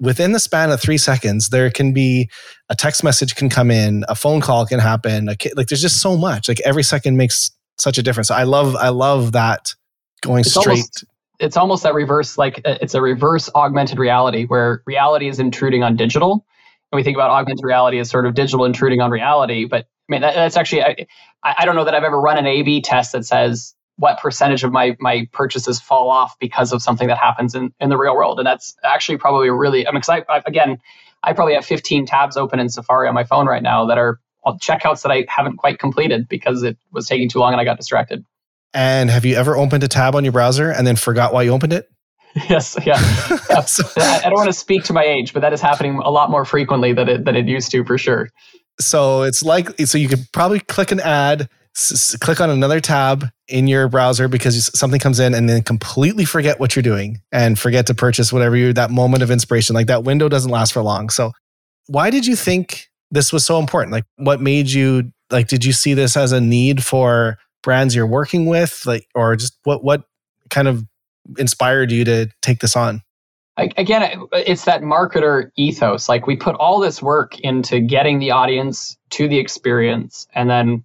[0.00, 2.28] within the span of three seconds, there can be
[2.68, 5.26] a text message can come in, a phone call can happen.
[5.26, 6.48] like there's just so much.
[6.48, 8.30] Like every second makes such a difference.
[8.30, 9.74] I love I love that
[10.22, 10.68] going it's straight.
[10.68, 11.04] Almost,
[11.38, 15.82] it's almost that reverse, like uh, it's a reverse augmented reality where reality is intruding
[15.82, 16.44] on digital.
[16.92, 19.64] And we think about augmented reality as sort of digital intruding on reality.
[19.64, 21.06] But I mean, that, that's actually, I,
[21.42, 24.64] I don't know that I've ever run an A B test that says what percentage
[24.64, 28.16] of my my purchases fall off because of something that happens in, in the real
[28.16, 28.38] world.
[28.38, 30.24] And that's actually probably really I'm excited.
[30.46, 30.78] Again,
[31.22, 34.18] I probably have 15 tabs open in Safari on my phone right now that are
[34.46, 37.76] checkouts that I haven't quite completed because it was taking too long and I got
[37.76, 38.24] distracted.
[38.72, 41.50] And have you ever opened a tab on your browser and then forgot why you
[41.50, 41.90] opened it?
[42.48, 42.94] yes, yeah.
[43.50, 43.60] yeah.
[43.62, 46.10] so, I, I don't want to speak to my age, but that is happening a
[46.10, 48.30] lot more frequently than it than it used to for sure.
[48.78, 53.28] So it's like so you could probably click an ad s- click on another tab
[53.48, 57.58] in your browser because something comes in and then completely forget what you're doing and
[57.58, 59.74] forget to purchase whatever you that moment of inspiration.
[59.74, 61.10] Like that window doesn't last for long.
[61.10, 61.32] So
[61.86, 63.92] why did you think this was so important?
[63.92, 68.06] Like what made you like did you see this as a need for brands you're
[68.06, 68.82] working with?
[68.86, 70.04] Like or just what what
[70.48, 70.84] kind of
[71.38, 73.02] inspired you to take this on?
[73.56, 76.08] Again it's that marketer ethos.
[76.08, 80.84] Like we put all this work into getting the audience to the experience and then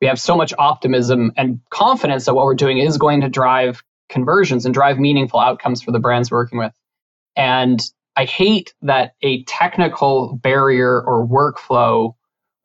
[0.00, 3.82] we have so much optimism and confidence that what we're doing is going to drive
[4.08, 6.72] conversions and drive meaningful outcomes for the brands we're working with.
[7.36, 7.80] And
[8.16, 12.14] I hate that a technical barrier or workflow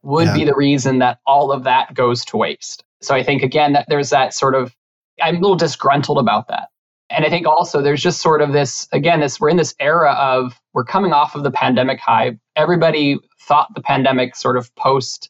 [0.03, 0.33] would yeah.
[0.33, 2.83] be the reason that all of that goes to waste.
[3.01, 4.75] So I think again that there's that sort of
[5.21, 6.69] I'm a little disgruntled about that.
[7.09, 10.13] And I think also there's just sort of this again this we're in this era
[10.13, 12.37] of we're coming off of the pandemic high.
[12.55, 15.29] Everybody thought the pandemic sort of post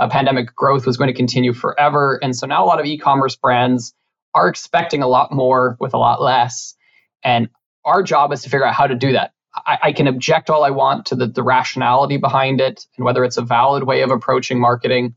[0.00, 2.18] uh, pandemic growth was going to continue forever.
[2.22, 3.92] And so now a lot of e commerce brands
[4.34, 6.74] are expecting a lot more with a lot less.
[7.22, 7.50] And
[7.84, 9.34] our job is to figure out how to do that.
[9.54, 13.24] I, I can object all I want to the, the rationality behind it and whether
[13.24, 15.16] it's a valid way of approaching marketing.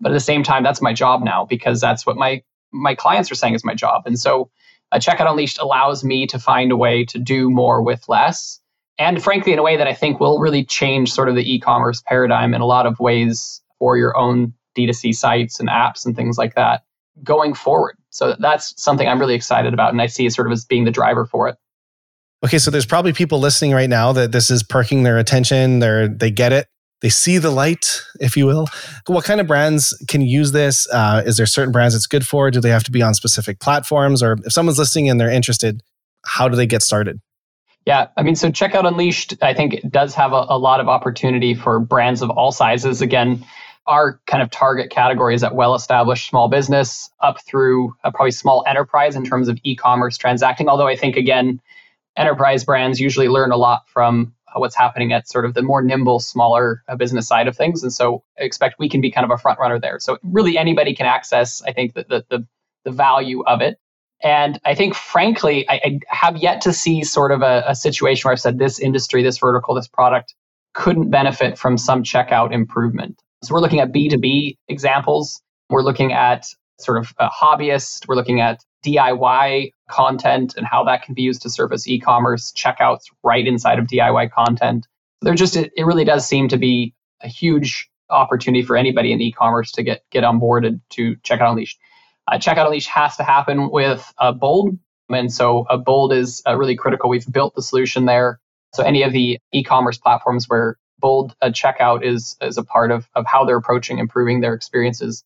[0.00, 3.30] But at the same time, that's my job now because that's what my my clients
[3.30, 4.02] are saying is my job.
[4.06, 4.50] And so
[4.90, 8.60] a Checkout Unleashed allows me to find a way to do more with less.
[8.98, 11.60] And frankly, in a way that I think will really change sort of the e
[11.60, 16.14] commerce paradigm in a lot of ways for your own D2C sites and apps and
[16.14, 16.84] things like that
[17.22, 17.96] going forward.
[18.10, 19.92] So that's something I'm really excited about.
[19.92, 21.56] And I see sort of as being the driver for it.
[22.44, 25.78] Okay, so there's probably people listening right now that this is perking their attention.
[25.78, 26.68] They're they get it.
[27.02, 28.68] They see the light, if you will.
[29.06, 30.88] What kind of brands can use this?
[30.90, 32.50] Uh, is there certain brands it's good for?
[32.50, 34.22] Do they have to be on specific platforms?
[34.22, 35.82] Or if someone's listening and they're interested,
[36.24, 37.20] how do they get started?
[37.84, 41.54] Yeah, I mean, so Checkout Unleashed, I think, does have a, a lot of opportunity
[41.54, 43.00] for brands of all sizes.
[43.00, 43.44] Again,
[43.86, 48.30] our kind of target category is at well established small business up through uh, probably
[48.30, 50.68] small enterprise in terms of e commerce transacting.
[50.68, 51.60] Although I think, again,
[52.16, 55.82] enterprise brands usually learn a lot from uh, what's happening at sort of the more
[55.82, 57.82] nimble, smaller uh, business side of things.
[57.82, 59.98] And so I expect we can be kind of a front runner there.
[60.00, 62.46] So really anybody can access, I think, the, the, the,
[62.84, 63.78] the value of it.
[64.22, 68.26] And I think, frankly, I, I have yet to see sort of a, a situation
[68.26, 70.34] where I've said this industry, this vertical, this product
[70.72, 73.20] couldn't benefit from some checkout improvement.
[73.46, 75.40] So we're looking at B2B examples.
[75.70, 76.46] We're looking at
[76.80, 78.08] sort of a hobbyist.
[78.08, 83.02] We're looking at DIY content and how that can be used to service e-commerce checkouts
[83.22, 84.88] right inside of DIY content.
[85.22, 86.92] There just it, it really does seem to be
[87.22, 91.78] a huge opportunity for anybody in e-commerce to get get onboarded to Checkout Unleashed.
[92.26, 94.76] Uh, Checkout Unleashed has to happen with a Bold,
[95.08, 97.08] and so a Bold is uh, really critical.
[97.08, 98.40] We've built the solution there.
[98.74, 103.08] So any of the e-commerce platforms where Bold uh, checkout is is a part of
[103.14, 105.24] of how they're approaching improving their experiences.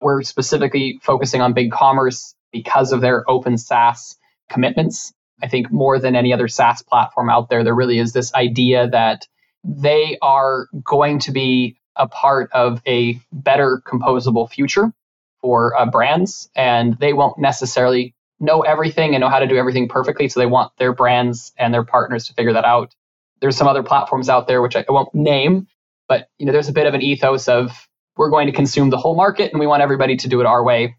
[0.00, 4.16] We're specifically focusing on BigCommerce because of their open SaaS
[4.48, 5.12] commitments.
[5.42, 8.88] I think more than any other SaaS platform out there, there really is this idea
[8.88, 9.26] that
[9.64, 14.92] they are going to be a part of a better composable future
[15.40, 19.88] for uh, brands, and they won't necessarily know everything and know how to do everything
[19.88, 20.28] perfectly.
[20.28, 22.94] So they want their brands and their partners to figure that out.
[23.40, 25.66] There's some other platforms out there which I won't name,
[26.08, 28.98] but you know, there's a bit of an ethos of we're going to consume the
[28.98, 30.96] whole market and we want everybody to do it our way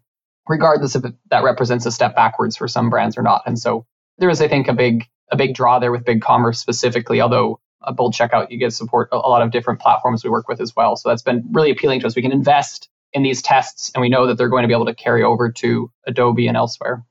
[0.48, 3.42] regardless if that represents a step backwards for some brands or not.
[3.46, 3.86] And so
[4.18, 7.20] there is, I think, a big a big draw there with BigCommerce specifically.
[7.20, 10.60] Although a bold checkout, you get support a lot of different platforms we work with
[10.60, 10.96] as well.
[10.96, 12.14] So that's been really appealing to us.
[12.14, 14.86] We can invest in these tests, and we know that they're going to be able
[14.86, 17.04] to carry over to Adobe and elsewhere.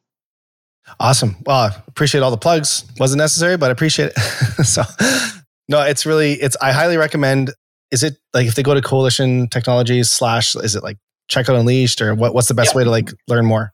[0.99, 1.37] Awesome.
[1.45, 2.85] Well, I appreciate all the plugs.
[2.99, 4.19] Wasn't necessary, but I appreciate it.
[4.65, 4.83] so,
[5.69, 6.57] no, it's really it's.
[6.61, 7.53] I highly recommend.
[7.91, 10.55] Is it like if they go to Coalition Technologies slash?
[10.55, 10.97] Is it like
[11.29, 13.73] Checkout Unleashed, or what, what's the best way to like learn more?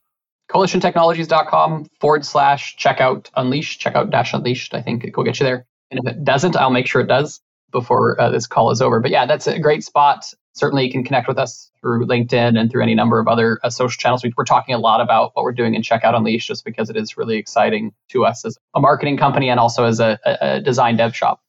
[0.50, 4.74] coalitiontechnologies.com forward slash checkout unleashed, checkout dash unleashed.
[4.74, 5.66] I think it will get you there.
[5.92, 7.42] And if it doesn't, I'll make sure it does
[7.72, 9.00] before uh, this call is over.
[9.00, 10.26] But yeah, that's a great spot.
[10.54, 13.70] Certainly, you can connect with us through LinkedIn and through any number of other uh,
[13.70, 14.24] social channels.
[14.24, 16.98] We, are talking a lot about what we're doing in Checkout Unleashed just because it
[16.98, 20.98] is really exciting to us as a marketing company and also as a, a design
[20.98, 21.42] dev shop.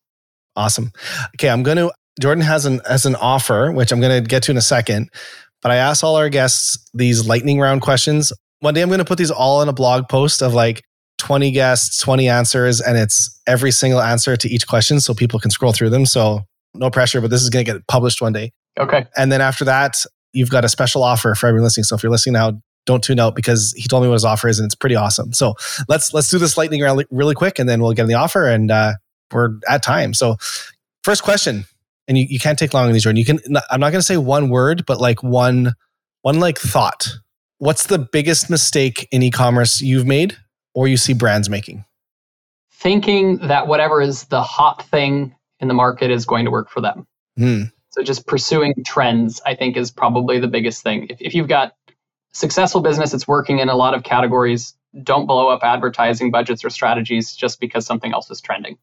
[0.56, 0.92] Awesome.
[1.36, 1.92] Okay, I'm going to.
[2.20, 5.08] Jordan has an has an offer, which I'm going to get to in a second.
[5.62, 8.32] But I asked all our guests these lightning round questions.
[8.60, 10.82] One day I'm going to put these all in a blog post of like
[11.18, 15.50] 20 guests, 20 answers, and it's every single answer to each question so people can
[15.50, 16.06] scroll through them.
[16.06, 16.42] So
[16.74, 18.52] no pressure, but this is going to get published one day.
[18.78, 19.06] Okay.
[19.16, 21.84] And then after that, you've got a special offer for everyone listening.
[21.84, 24.48] So if you're listening now, don't tune out because he told me what his offer
[24.48, 25.32] is and it's pretty awesome.
[25.34, 25.54] So
[25.88, 28.46] let's let's do this lightning round really quick and then we'll get in the offer
[28.46, 28.94] and uh,
[29.30, 30.14] we're at time.
[30.14, 30.36] So
[31.04, 31.66] first question,
[32.06, 33.18] and you, you can't take long on these, Jordan.
[33.18, 33.40] You can.
[33.70, 35.74] I'm not going to say one word, but like one
[36.22, 37.08] one like thought.
[37.58, 40.36] What's the biggest mistake in e-commerce you've made,
[40.74, 41.84] or you see brands making?
[42.72, 46.80] Thinking that whatever is the hot thing in the market is going to work for
[46.80, 47.06] them.
[47.36, 47.62] Hmm.
[47.90, 51.08] So just pursuing trends, I think, is probably the biggest thing.
[51.10, 51.74] If, if you've got
[52.32, 56.70] successful business that's working in a lot of categories, don't blow up advertising budgets or
[56.70, 58.78] strategies just because something else is trending.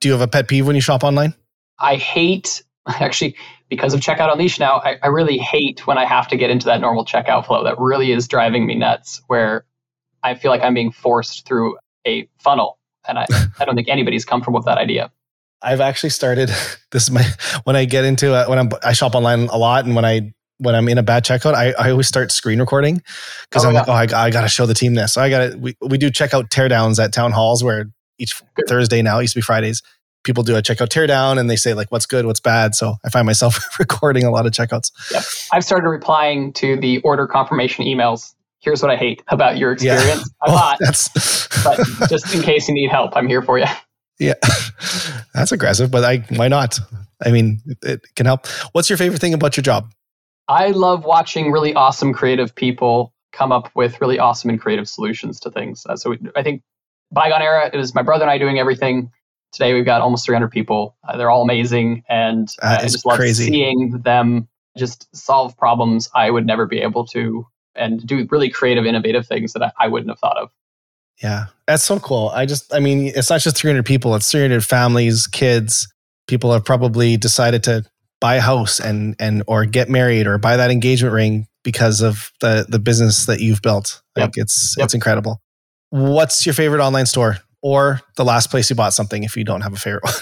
[0.00, 1.34] Do you have a pet peeve when you shop online?
[1.78, 3.36] I hate actually
[3.68, 6.66] because of checkout unleash now I, I, really hate when i have to get into
[6.66, 9.64] that normal checkout flow that really is driving me nuts where
[10.22, 13.26] i feel like i'm being forced through a funnel and i,
[13.58, 15.10] I don't think anybody's comfortable with that idea
[15.62, 16.48] i've actually started
[16.92, 17.24] this is my
[17.64, 20.32] when i get into it when i'm i shop online a lot and when i
[20.58, 23.02] when i'm in a bad checkout i, I always start screen recording
[23.48, 23.80] because oh, i'm yeah.
[23.80, 26.10] like oh I, I gotta show the team this so i gotta we, we do
[26.10, 27.86] checkout teardowns at town halls where
[28.18, 28.66] each Good.
[28.68, 29.82] thursday now used to be fridays
[30.24, 32.74] people do a checkout teardown and they say like what's good, what's bad.
[32.74, 34.90] So I find myself recording a lot of checkouts.
[35.10, 35.22] Yep.
[35.52, 38.34] I've started replying to the order confirmation emails.
[38.62, 40.30] Here's what I hate about your experience.
[40.46, 40.48] Yeah.
[40.48, 40.78] A lot.
[40.80, 41.08] That's...
[41.64, 43.66] but just in case you need help, I'm here for you.
[44.18, 44.34] Yeah.
[45.34, 46.78] That's aggressive, but I why not?
[47.24, 48.46] I mean, it, can help.
[48.72, 49.92] What's your favorite thing about your job?
[50.48, 55.40] I love watching really awesome creative people come up with really awesome and creative solutions
[55.40, 55.86] to things.
[55.88, 56.62] Uh, so we, I think
[57.10, 59.10] bygone era, it was my brother and I doing everything
[59.52, 60.96] Today we've got almost 300 people.
[61.06, 63.48] Uh, they're all amazing, and uh, I just love crazy.
[63.48, 64.48] seeing them
[64.78, 69.52] just solve problems I would never be able to and do really creative, innovative things
[69.52, 70.50] that I, I wouldn't have thought of.
[71.22, 72.30] Yeah, that's so cool.
[72.30, 75.92] I just, I mean, it's not just 300 people, it's 300 families, kids.
[76.26, 77.84] People have probably decided to
[78.20, 82.32] buy a house and, and, or get married or buy that engagement ring because of
[82.40, 84.02] the, the business that you've built.
[84.16, 84.44] Like yep.
[84.44, 84.86] it's, yep.
[84.86, 85.40] it's incredible.
[85.90, 89.60] What's your favorite online store or the last place you bought something if you don't
[89.60, 90.14] have a favorite one?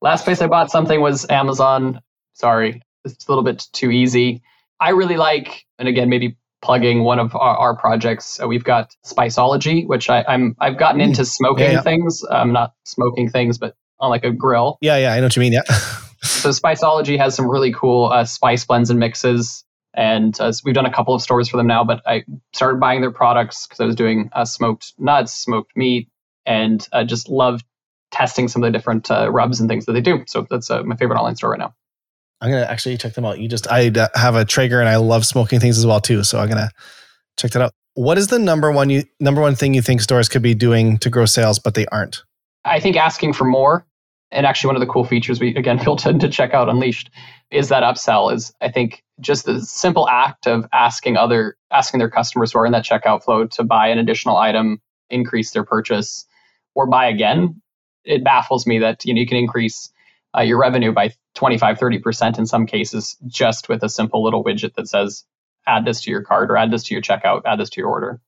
[0.00, 2.00] last place I bought something was Amazon.
[2.34, 4.42] Sorry, it's a little bit too easy.
[4.80, 8.40] I really like, and again, maybe plugging one of our, our projects.
[8.40, 11.26] Uh, we've got Spiceology, which I, am I've gotten into mm.
[11.26, 11.82] smoking yeah, yeah.
[11.82, 12.22] things.
[12.30, 14.78] I'm not smoking things, but on like a grill.
[14.80, 15.52] Yeah, yeah, I know what you mean.
[15.52, 15.62] Yeah.
[16.22, 19.64] so Spiceology has some really cool uh, spice blends and mixes,
[19.94, 21.84] and uh, we've done a couple of stores for them now.
[21.84, 26.08] But I started buying their products because I was doing uh, smoked nuts, smoked meat,
[26.44, 27.62] and uh, just love
[28.10, 30.24] testing some of the different uh, rubs and things that they do.
[30.26, 31.74] So that's my favorite online store right now.
[32.40, 33.38] I'm gonna actually check them out.
[33.38, 36.38] You just I have a Traeger and I love smoking things as well too, so
[36.38, 36.70] I'm gonna
[37.38, 37.72] check that out.
[37.94, 40.98] What is the number one you number one thing you think stores could be doing
[40.98, 42.22] to grow sales, but they aren't?
[42.64, 43.86] I think asking for more.
[44.32, 47.10] And actually, one of the cool features we again built into Checkout Unleashed
[47.50, 48.32] is that upsell.
[48.32, 52.66] Is I think just the simple act of asking other asking their customers who are
[52.66, 56.26] in that checkout flow to buy an additional item, increase their purchase,
[56.74, 57.62] or buy again.
[58.04, 59.90] It baffles me that you know you can increase
[60.36, 64.74] uh, your revenue by 25, 30% in some cases just with a simple little widget
[64.74, 65.24] that says,
[65.66, 67.90] add this to your cart or add this to your checkout, add this to your
[67.90, 68.20] order.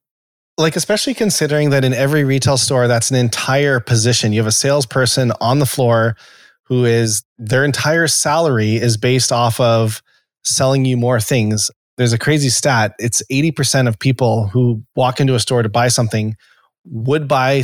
[0.57, 4.33] Like, especially considering that in every retail store, that's an entire position.
[4.33, 6.17] You have a salesperson on the floor
[6.65, 10.03] who is their entire salary is based off of
[10.45, 11.71] selling you more things.
[11.97, 12.95] There's a crazy stat.
[12.99, 16.37] It's 80% of people who walk into a store to buy something
[16.85, 17.63] would buy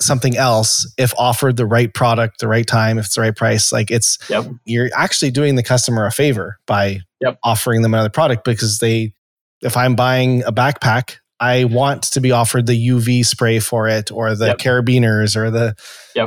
[0.00, 3.72] something else if offered the right product, the right time, if it's the right price.
[3.72, 4.46] Like it's yep.
[4.64, 7.38] you're actually doing the customer a favor by yep.
[7.42, 9.14] offering them another product because they
[9.60, 14.10] if I'm buying a backpack, I want to be offered the UV spray for it
[14.10, 14.58] or the yep.
[14.58, 15.74] carabiners or the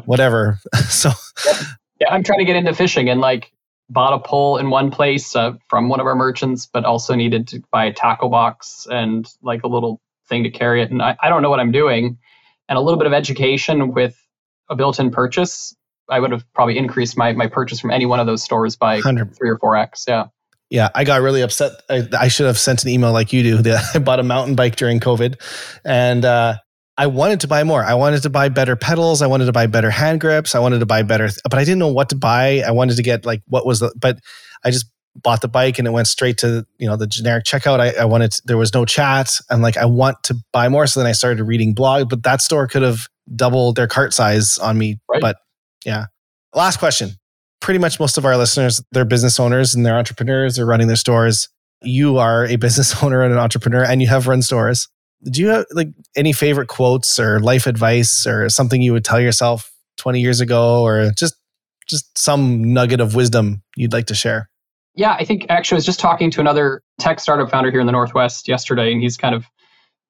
[0.06, 0.60] whatever.
[0.90, 1.12] so
[2.00, 3.52] yeah, I'm trying to get into fishing and like
[3.90, 7.48] bought a pole in one place uh, from one of our merchants, but also needed
[7.50, 10.92] to buy a tackle box and like a little thing to carry it.
[10.92, 12.18] And I, I don't know what I'm doing
[12.70, 14.18] and a little bit of education with
[14.70, 15.76] a built-in purchase,
[16.10, 18.96] I would have probably increased my my purchase from any one of those stores by
[18.96, 19.36] 100.
[19.36, 20.06] three or four x.
[20.08, 20.28] Yeah.
[20.70, 21.82] Yeah, I got really upset.
[21.90, 23.58] I, I, should have sent an email like you do.
[23.62, 25.36] That I bought a mountain bike during COVID,
[25.86, 26.58] and uh,
[26.98, 27.84] I wanted to buy more.
[27.84, 29.22] I wanted to buy better pedals.
[29.22, 30.56] I wanted to buy better hand grips.
[30.56, 32.64] I wanted to buy better, but I didn't know what to buy.
[32.68, 34.20] I wanted to get like what was the, but
[34.66, 34.88] I just
[35.22, 37.80] bought the bike and it went straight to you know the generic checkout.
[37.80, 39.32] I, I wanted to, there was no chat.
[39.50, 40.88] I'm like I want to buy more.
[40.88, 44.58] So then I started reading blogs, but that store could have doubled their cart size
[44.58, 45.00] on me.
[45.10, 45.22] Right.
[45.22, 45.38] But
[45.86, 46.06] yeah.
[46.54, 47.12] Last question.
[47.60, 50.56] Pretty much most of our listeners, they're business owners and they're entrepreneurs.
[50.56, 51.50] They're running their stores.
[51.82, 54.88] You are a business owner and an entrepreneur, and you have run stores.
[55.24, 59.20] Do you have like any favorite quotes or life advice or something you would tell
[59.20, 61.36] yourself 20 years ago, or just
[61.88, 64.50] just some nugget of wisdom you'd like to share?
[64.98, 67.86] Yeah, I think actually I was just talking to another tech startup founder here in
[67.86, 69.46] the Northwest yesterday, and he's kind of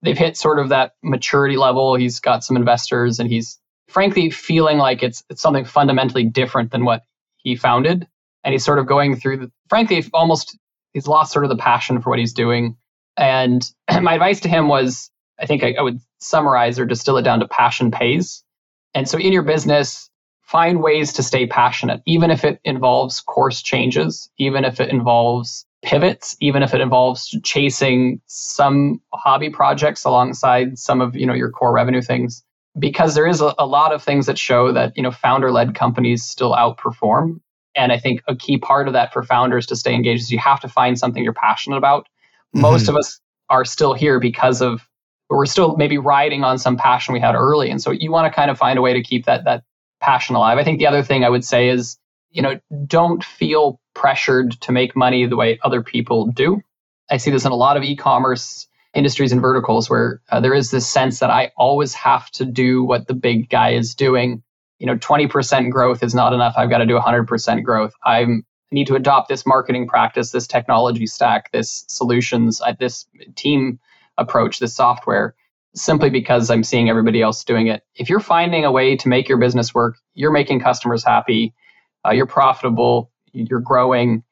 [0.02, 1.96] they've hit sort of that maturity level.
[1.96, 3.60] He's got some investors, and he's
[3.90, 7.04] frankly feeling like it's it's something fundamentally different than what
[7.36, 8.08] he founded,
[8.46, 9.52] and he's sort of going through.
[9.70, 10.58] Frankly, almost
[10.94, 12.78] he's lost sort of the passion for what he's doing.
[13.18, 13.70] And
[14.02, 17.42] my advice to him was, I think I, I would summarize or distill it down
[17.42, 18.44] to passion pays.
[18.94, 20.10] And so in your business,
[20.48, 25.66] find ways to stay passionate, even if it involves course changes, even if it involves
[25.84, 31.52] pivots, even if it involves chasing some hobby projects alongside some of you know your
[31.52, 32.43] core revenue things.
[32.80, 36.24] Because there is a, a lot of things that show that you know founder-led companies
[36.24, 37.41] still outperform.
[37.76, 40.39] And I think a key part of that for founders to stay engaged is you
[40.39, 42.04] have to find something you're passionate about.
[42.56, 42.62] Mm-hmm.
[42.62, 43.20] Most of us
[43.50, 44.88] are still here because of
[45.30, 47.70] we're still maybe riding on some passion we had early.
[47.70, 49.64] And so you want to kind of find a way to keep that that
[50.00, 50.58] passion alive.
[50.58, 51.98] I think the other thing I would say is,
[52.32, 56.62] you know, don't feel pressured to make money the way other people do.
[57.10, 60.72] I see this in a lot of e-commerce industries and verticals where uh, there is
[60.72, 64.43] this sense that I always have to do what the big guy is doing.
[64.80, 66.56] You know, 20% growth is not enough.
[66.58, 67.93] I've got to do 100% growth.
[68.04, 73.08] I'm I need to adopt this marketing practice, this technology stack, this solutions, uh, this
[73.36, 73.80] team
[74.18, 75.36] approach, this software
[75.78, 77.84] simply because I'm seeing everybody else doing it.
[77.96, 81.54] If you're finding a way to make your business work, you're making customers happy,
[82.06, 84.24] uh, you're profitable, you're growing.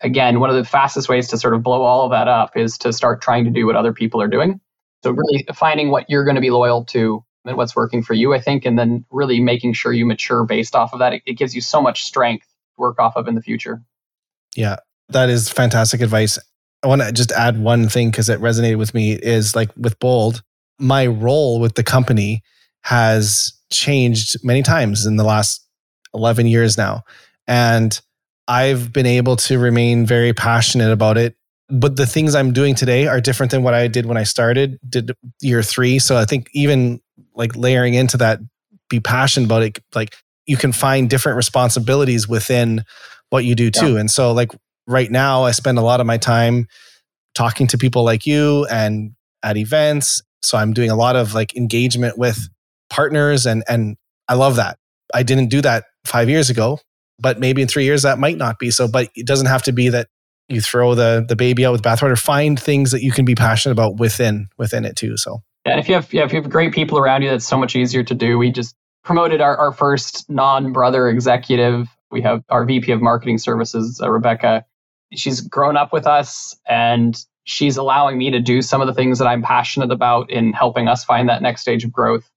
[0.00, 2.78] Again, one of the fastest ways to sort of blow all of that up is
[2.78, 4.60] to start trying to do what other people are doing.
[5.02, 8.34] So, really finding what you're going to be loyal to and what's working for you,
[8.34, 11.12] I think, and then really making sure you mature based off of that.
[11.12, 13.82] It, it gives you so much strength to work off of in the future.
[14.54, 14.76] Yeah,
[15.08, 16.38] That is fantastic advice.
[16.82, 19.98] I want to just add one thing because it resonated with me is like with
[19.98, 20.42] Bold,
[20.82, 22.42] my role with the company
[22.82, 25.64] has changed many times in the last
[26.14, 27.02] 11 years now.
[27.46, 27.98] And
[28.48, 31.36] I've been able to remain very passionate about it.
[31.70, 34.78] But the things I'm doing today are different than what I did when I started,
[34.86, 35.98] did year three.
[35.98, 37.00] So I think even
[37.34, 38.40] like layering into that,
[38.90, 40.16] be passionate about it, like
[40.46, 42.84] you can find different responsibilities within
[43.30, 43.94] what you do too.
[43.94, 44.00] Yeah.
[44.00, 44.50] And so, like
[44.86, 46.66] right now, I spend a lot of my time
[47.34, 49.12] talking to people like you and
[49.42, 50.20] at events.
[50.42, 52.48] So I'm doing a lot of like engagement with
[52.90, 53.96] partners and and
[54.28, 54.78] I love that.
[55.14, 56.78] I didn't do that 5 years ago,
[57.18, 58.70] but maybe in 3 years that might not be.
[58.70, 60.08] So but it doesn't have to be that
[60.48, 62.18] you throw the the baby out with bathwater.
[62.18, 65.16] Find things that you can be passionate about within within it too.
[65.16, 67.46] So yeah, and if you have yeah, if you have great people around you, that's
[67.46, 68.38] so much easier to do.
[68.38, 68.74] We just
[69.04, 71.88] promoted our, our first non-brother executive.
[72.10, 74.64] We have our VP of marketing services, uh, Rebecca.
[75.12, 79.18] She's grown up with us and she's allowing me to do some of the things
[79.18, 82.28] that I'm passionate about in helping us find that next stage of growth.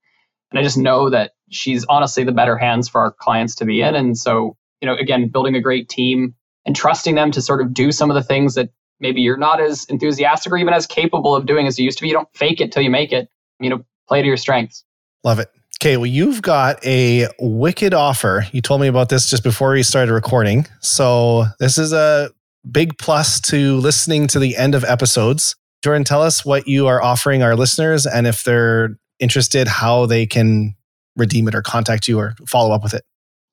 [0.51, 3.81] And I just know that she's honestly the better hands for our clients to be
[3.81, 3.95] in.
[3.95, 6.35] And so, you know, again, building a great team
[6.65, 9.61] and trusting them to sort of do some of the things that maybe you're not
[9.61, 12.07] as enthusiastic or even as capable of doing as you used to be.
[12.07, 13.29] You don't fake it till you make it.
[13.59, 14.83] You know, play to your strengths.
[15.23, 15.49] Love it.
[15.81, 18.47] Okay, well, you've got a wicked offer.
[18.51, 20.65] You told me about this just before we started recording.
[20.79, 22.31] So, this is a
[22.71, 25.55] big plus to listening to the end of episodes.
[25.83, 30.25] Jordan, tell us what you are offering our listeners and if they're interested, how they
[30.25, 30.75] can
[31.15, 33.03] redeem it or contact you or follow up with it.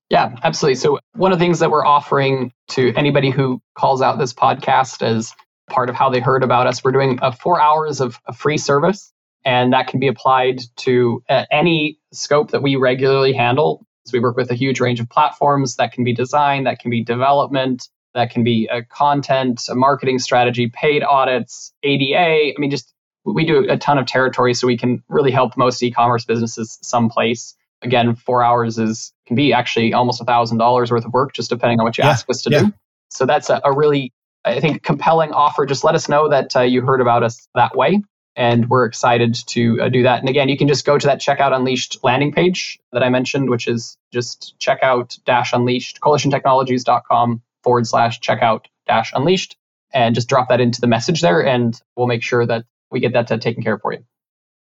[0.09, 0.77] Yeah, absolutely.
[0.77, 5.03] So, one of the things that we're offering to anybody who calls out this podcast
[5.03, 5.33] as
[5.71, 8.59] part of how they heard about us, we're doing a four hours of a free
[8.59, 9.13] service
[9.45, 13.87] and that can be applied to uh, any scope that we regularly handle.
[14.07, 16.91] So we work with a huge range of platforms that can be design, that can
[16.91, 22.17] be development, that can be a content, a marketing strategy, paid audits, ADA.
[22.19, 22.93] I mean, just
[23.25, 27.55] we do a ton of territory, so we can really help most e-commerce businesses someplace.
[27.83, 31.51] Again, four hours is can be actually almost a thousand dollars worth of work, just
[31.51, 32.61] depending on what you yeah, ask us to yeah.
[32.65, 32.73] do.
[33.11, 34.13] So that's a, a, really,
[34.45, 35.67] I think, compelling offer.
[35.67, 38.03] Just let us know that uh, you heard about us that way,
[38.37, 40.21] and we're excited to uh, do that.
[40.21, 43.51] And again, you can just go to that Checkout Unleashed landing page that I mentioned,
[43.51, 49.57] which is just checkout dash unleashed, coalitiontechnologies.com forward slash checkout dash unleashed,
[49.93, 53.13] and just drop that into the message there, and we'll make sure that we get
[53.13, 54.05] that taken care of for you.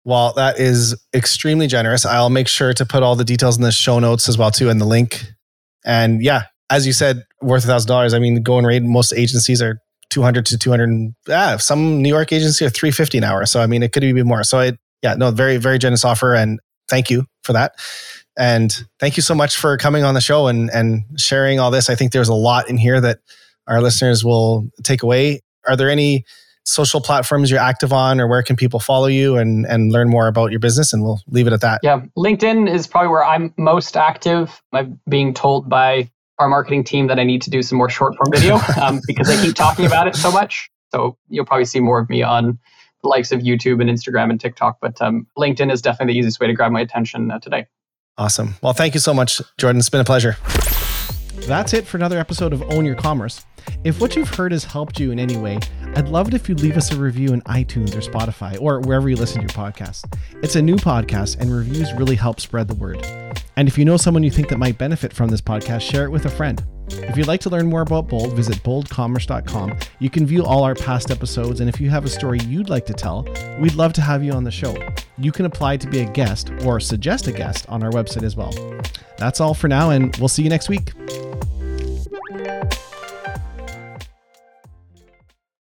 [0.03, 2.05] Well, that is extremely generous.
[2.05, 4.69] I'll make sure to put all the details in the show notes as well too,
[4.69, 5.25] and the link.
[5.83, 8.13] And yeah, as you said, worth a thousand dollars.
[8.13, 9.79] I mean, go and raid most agencies are
[10.09, 13.83] 200 to 200 ah, some new york agency are 350 an hour so i mean
[13.83, 17.25] it could be more so it yeah no very very generous offer and thank you
[17.43, 17.73] for that
[18.37, 21.89] and thank you so much for coming on the show and and sharing all this
[21.89, 23.19] i think there's a lot in here that
[23.67, 26.23] our listeners will take away are there any
[26.65, 30.27] social platforms you're active on or where can people follow you and and learn more
[30.27, 33.53] about your business and we'll leave it at that yeah linkedin is probably where i'm
[33.57, 36.09] most active i'm being told by
[36.39, 39.29] our marketing team that I need to do some more short form video um, because
[39.29, 40.69] I keep talking about it so much.
[40.93, 42.59] So you'll probably see more of me on
[43.01, 44.77] the likes of YouTube and Instagram and TikTok.
[44.81, 47.67] But um, LinkedIn is definitely the easiest way to grab my attention uh, today.
[48.17, 48.55] Awesome.
[48.61, 49.79] Well, thank you so much, Jordan.
[49.79, 50.37] It's been a pleasure.
[51.47, 53.45] That's it for another episode of Own Your Commerce.
[53.83, 55.59] If what you've heard has helped you in any way,
[55.95, 59.09] I'd love it if you'd leave us a review in iTunes or Spotify or wherever
[59.09, 60.11] you listen to your podcast.
[60.41, 63.05] It's a new podcast, and reviews really help spread the word.
[63.57, 66.09] And if you know someone you think that might benefit from this podcast, share it
[66.09, 66.63] with a friend.
[66.89, 69.77] If you'd like to learn more about Bold, visit boldcommerce.com.
[69.99, 72.85] You can view all our past episodes, and if you have a story you'd like
[72.87, 73.27] to tell,
[73.59, 74.75] we'd love to have you on the show.
[75.17, 78.35] You can apply to be a guest or suggest a guest on our website as
[78.35, 78.53] well.
[79.17, 80.91] That's all for now, and we'll see you next week.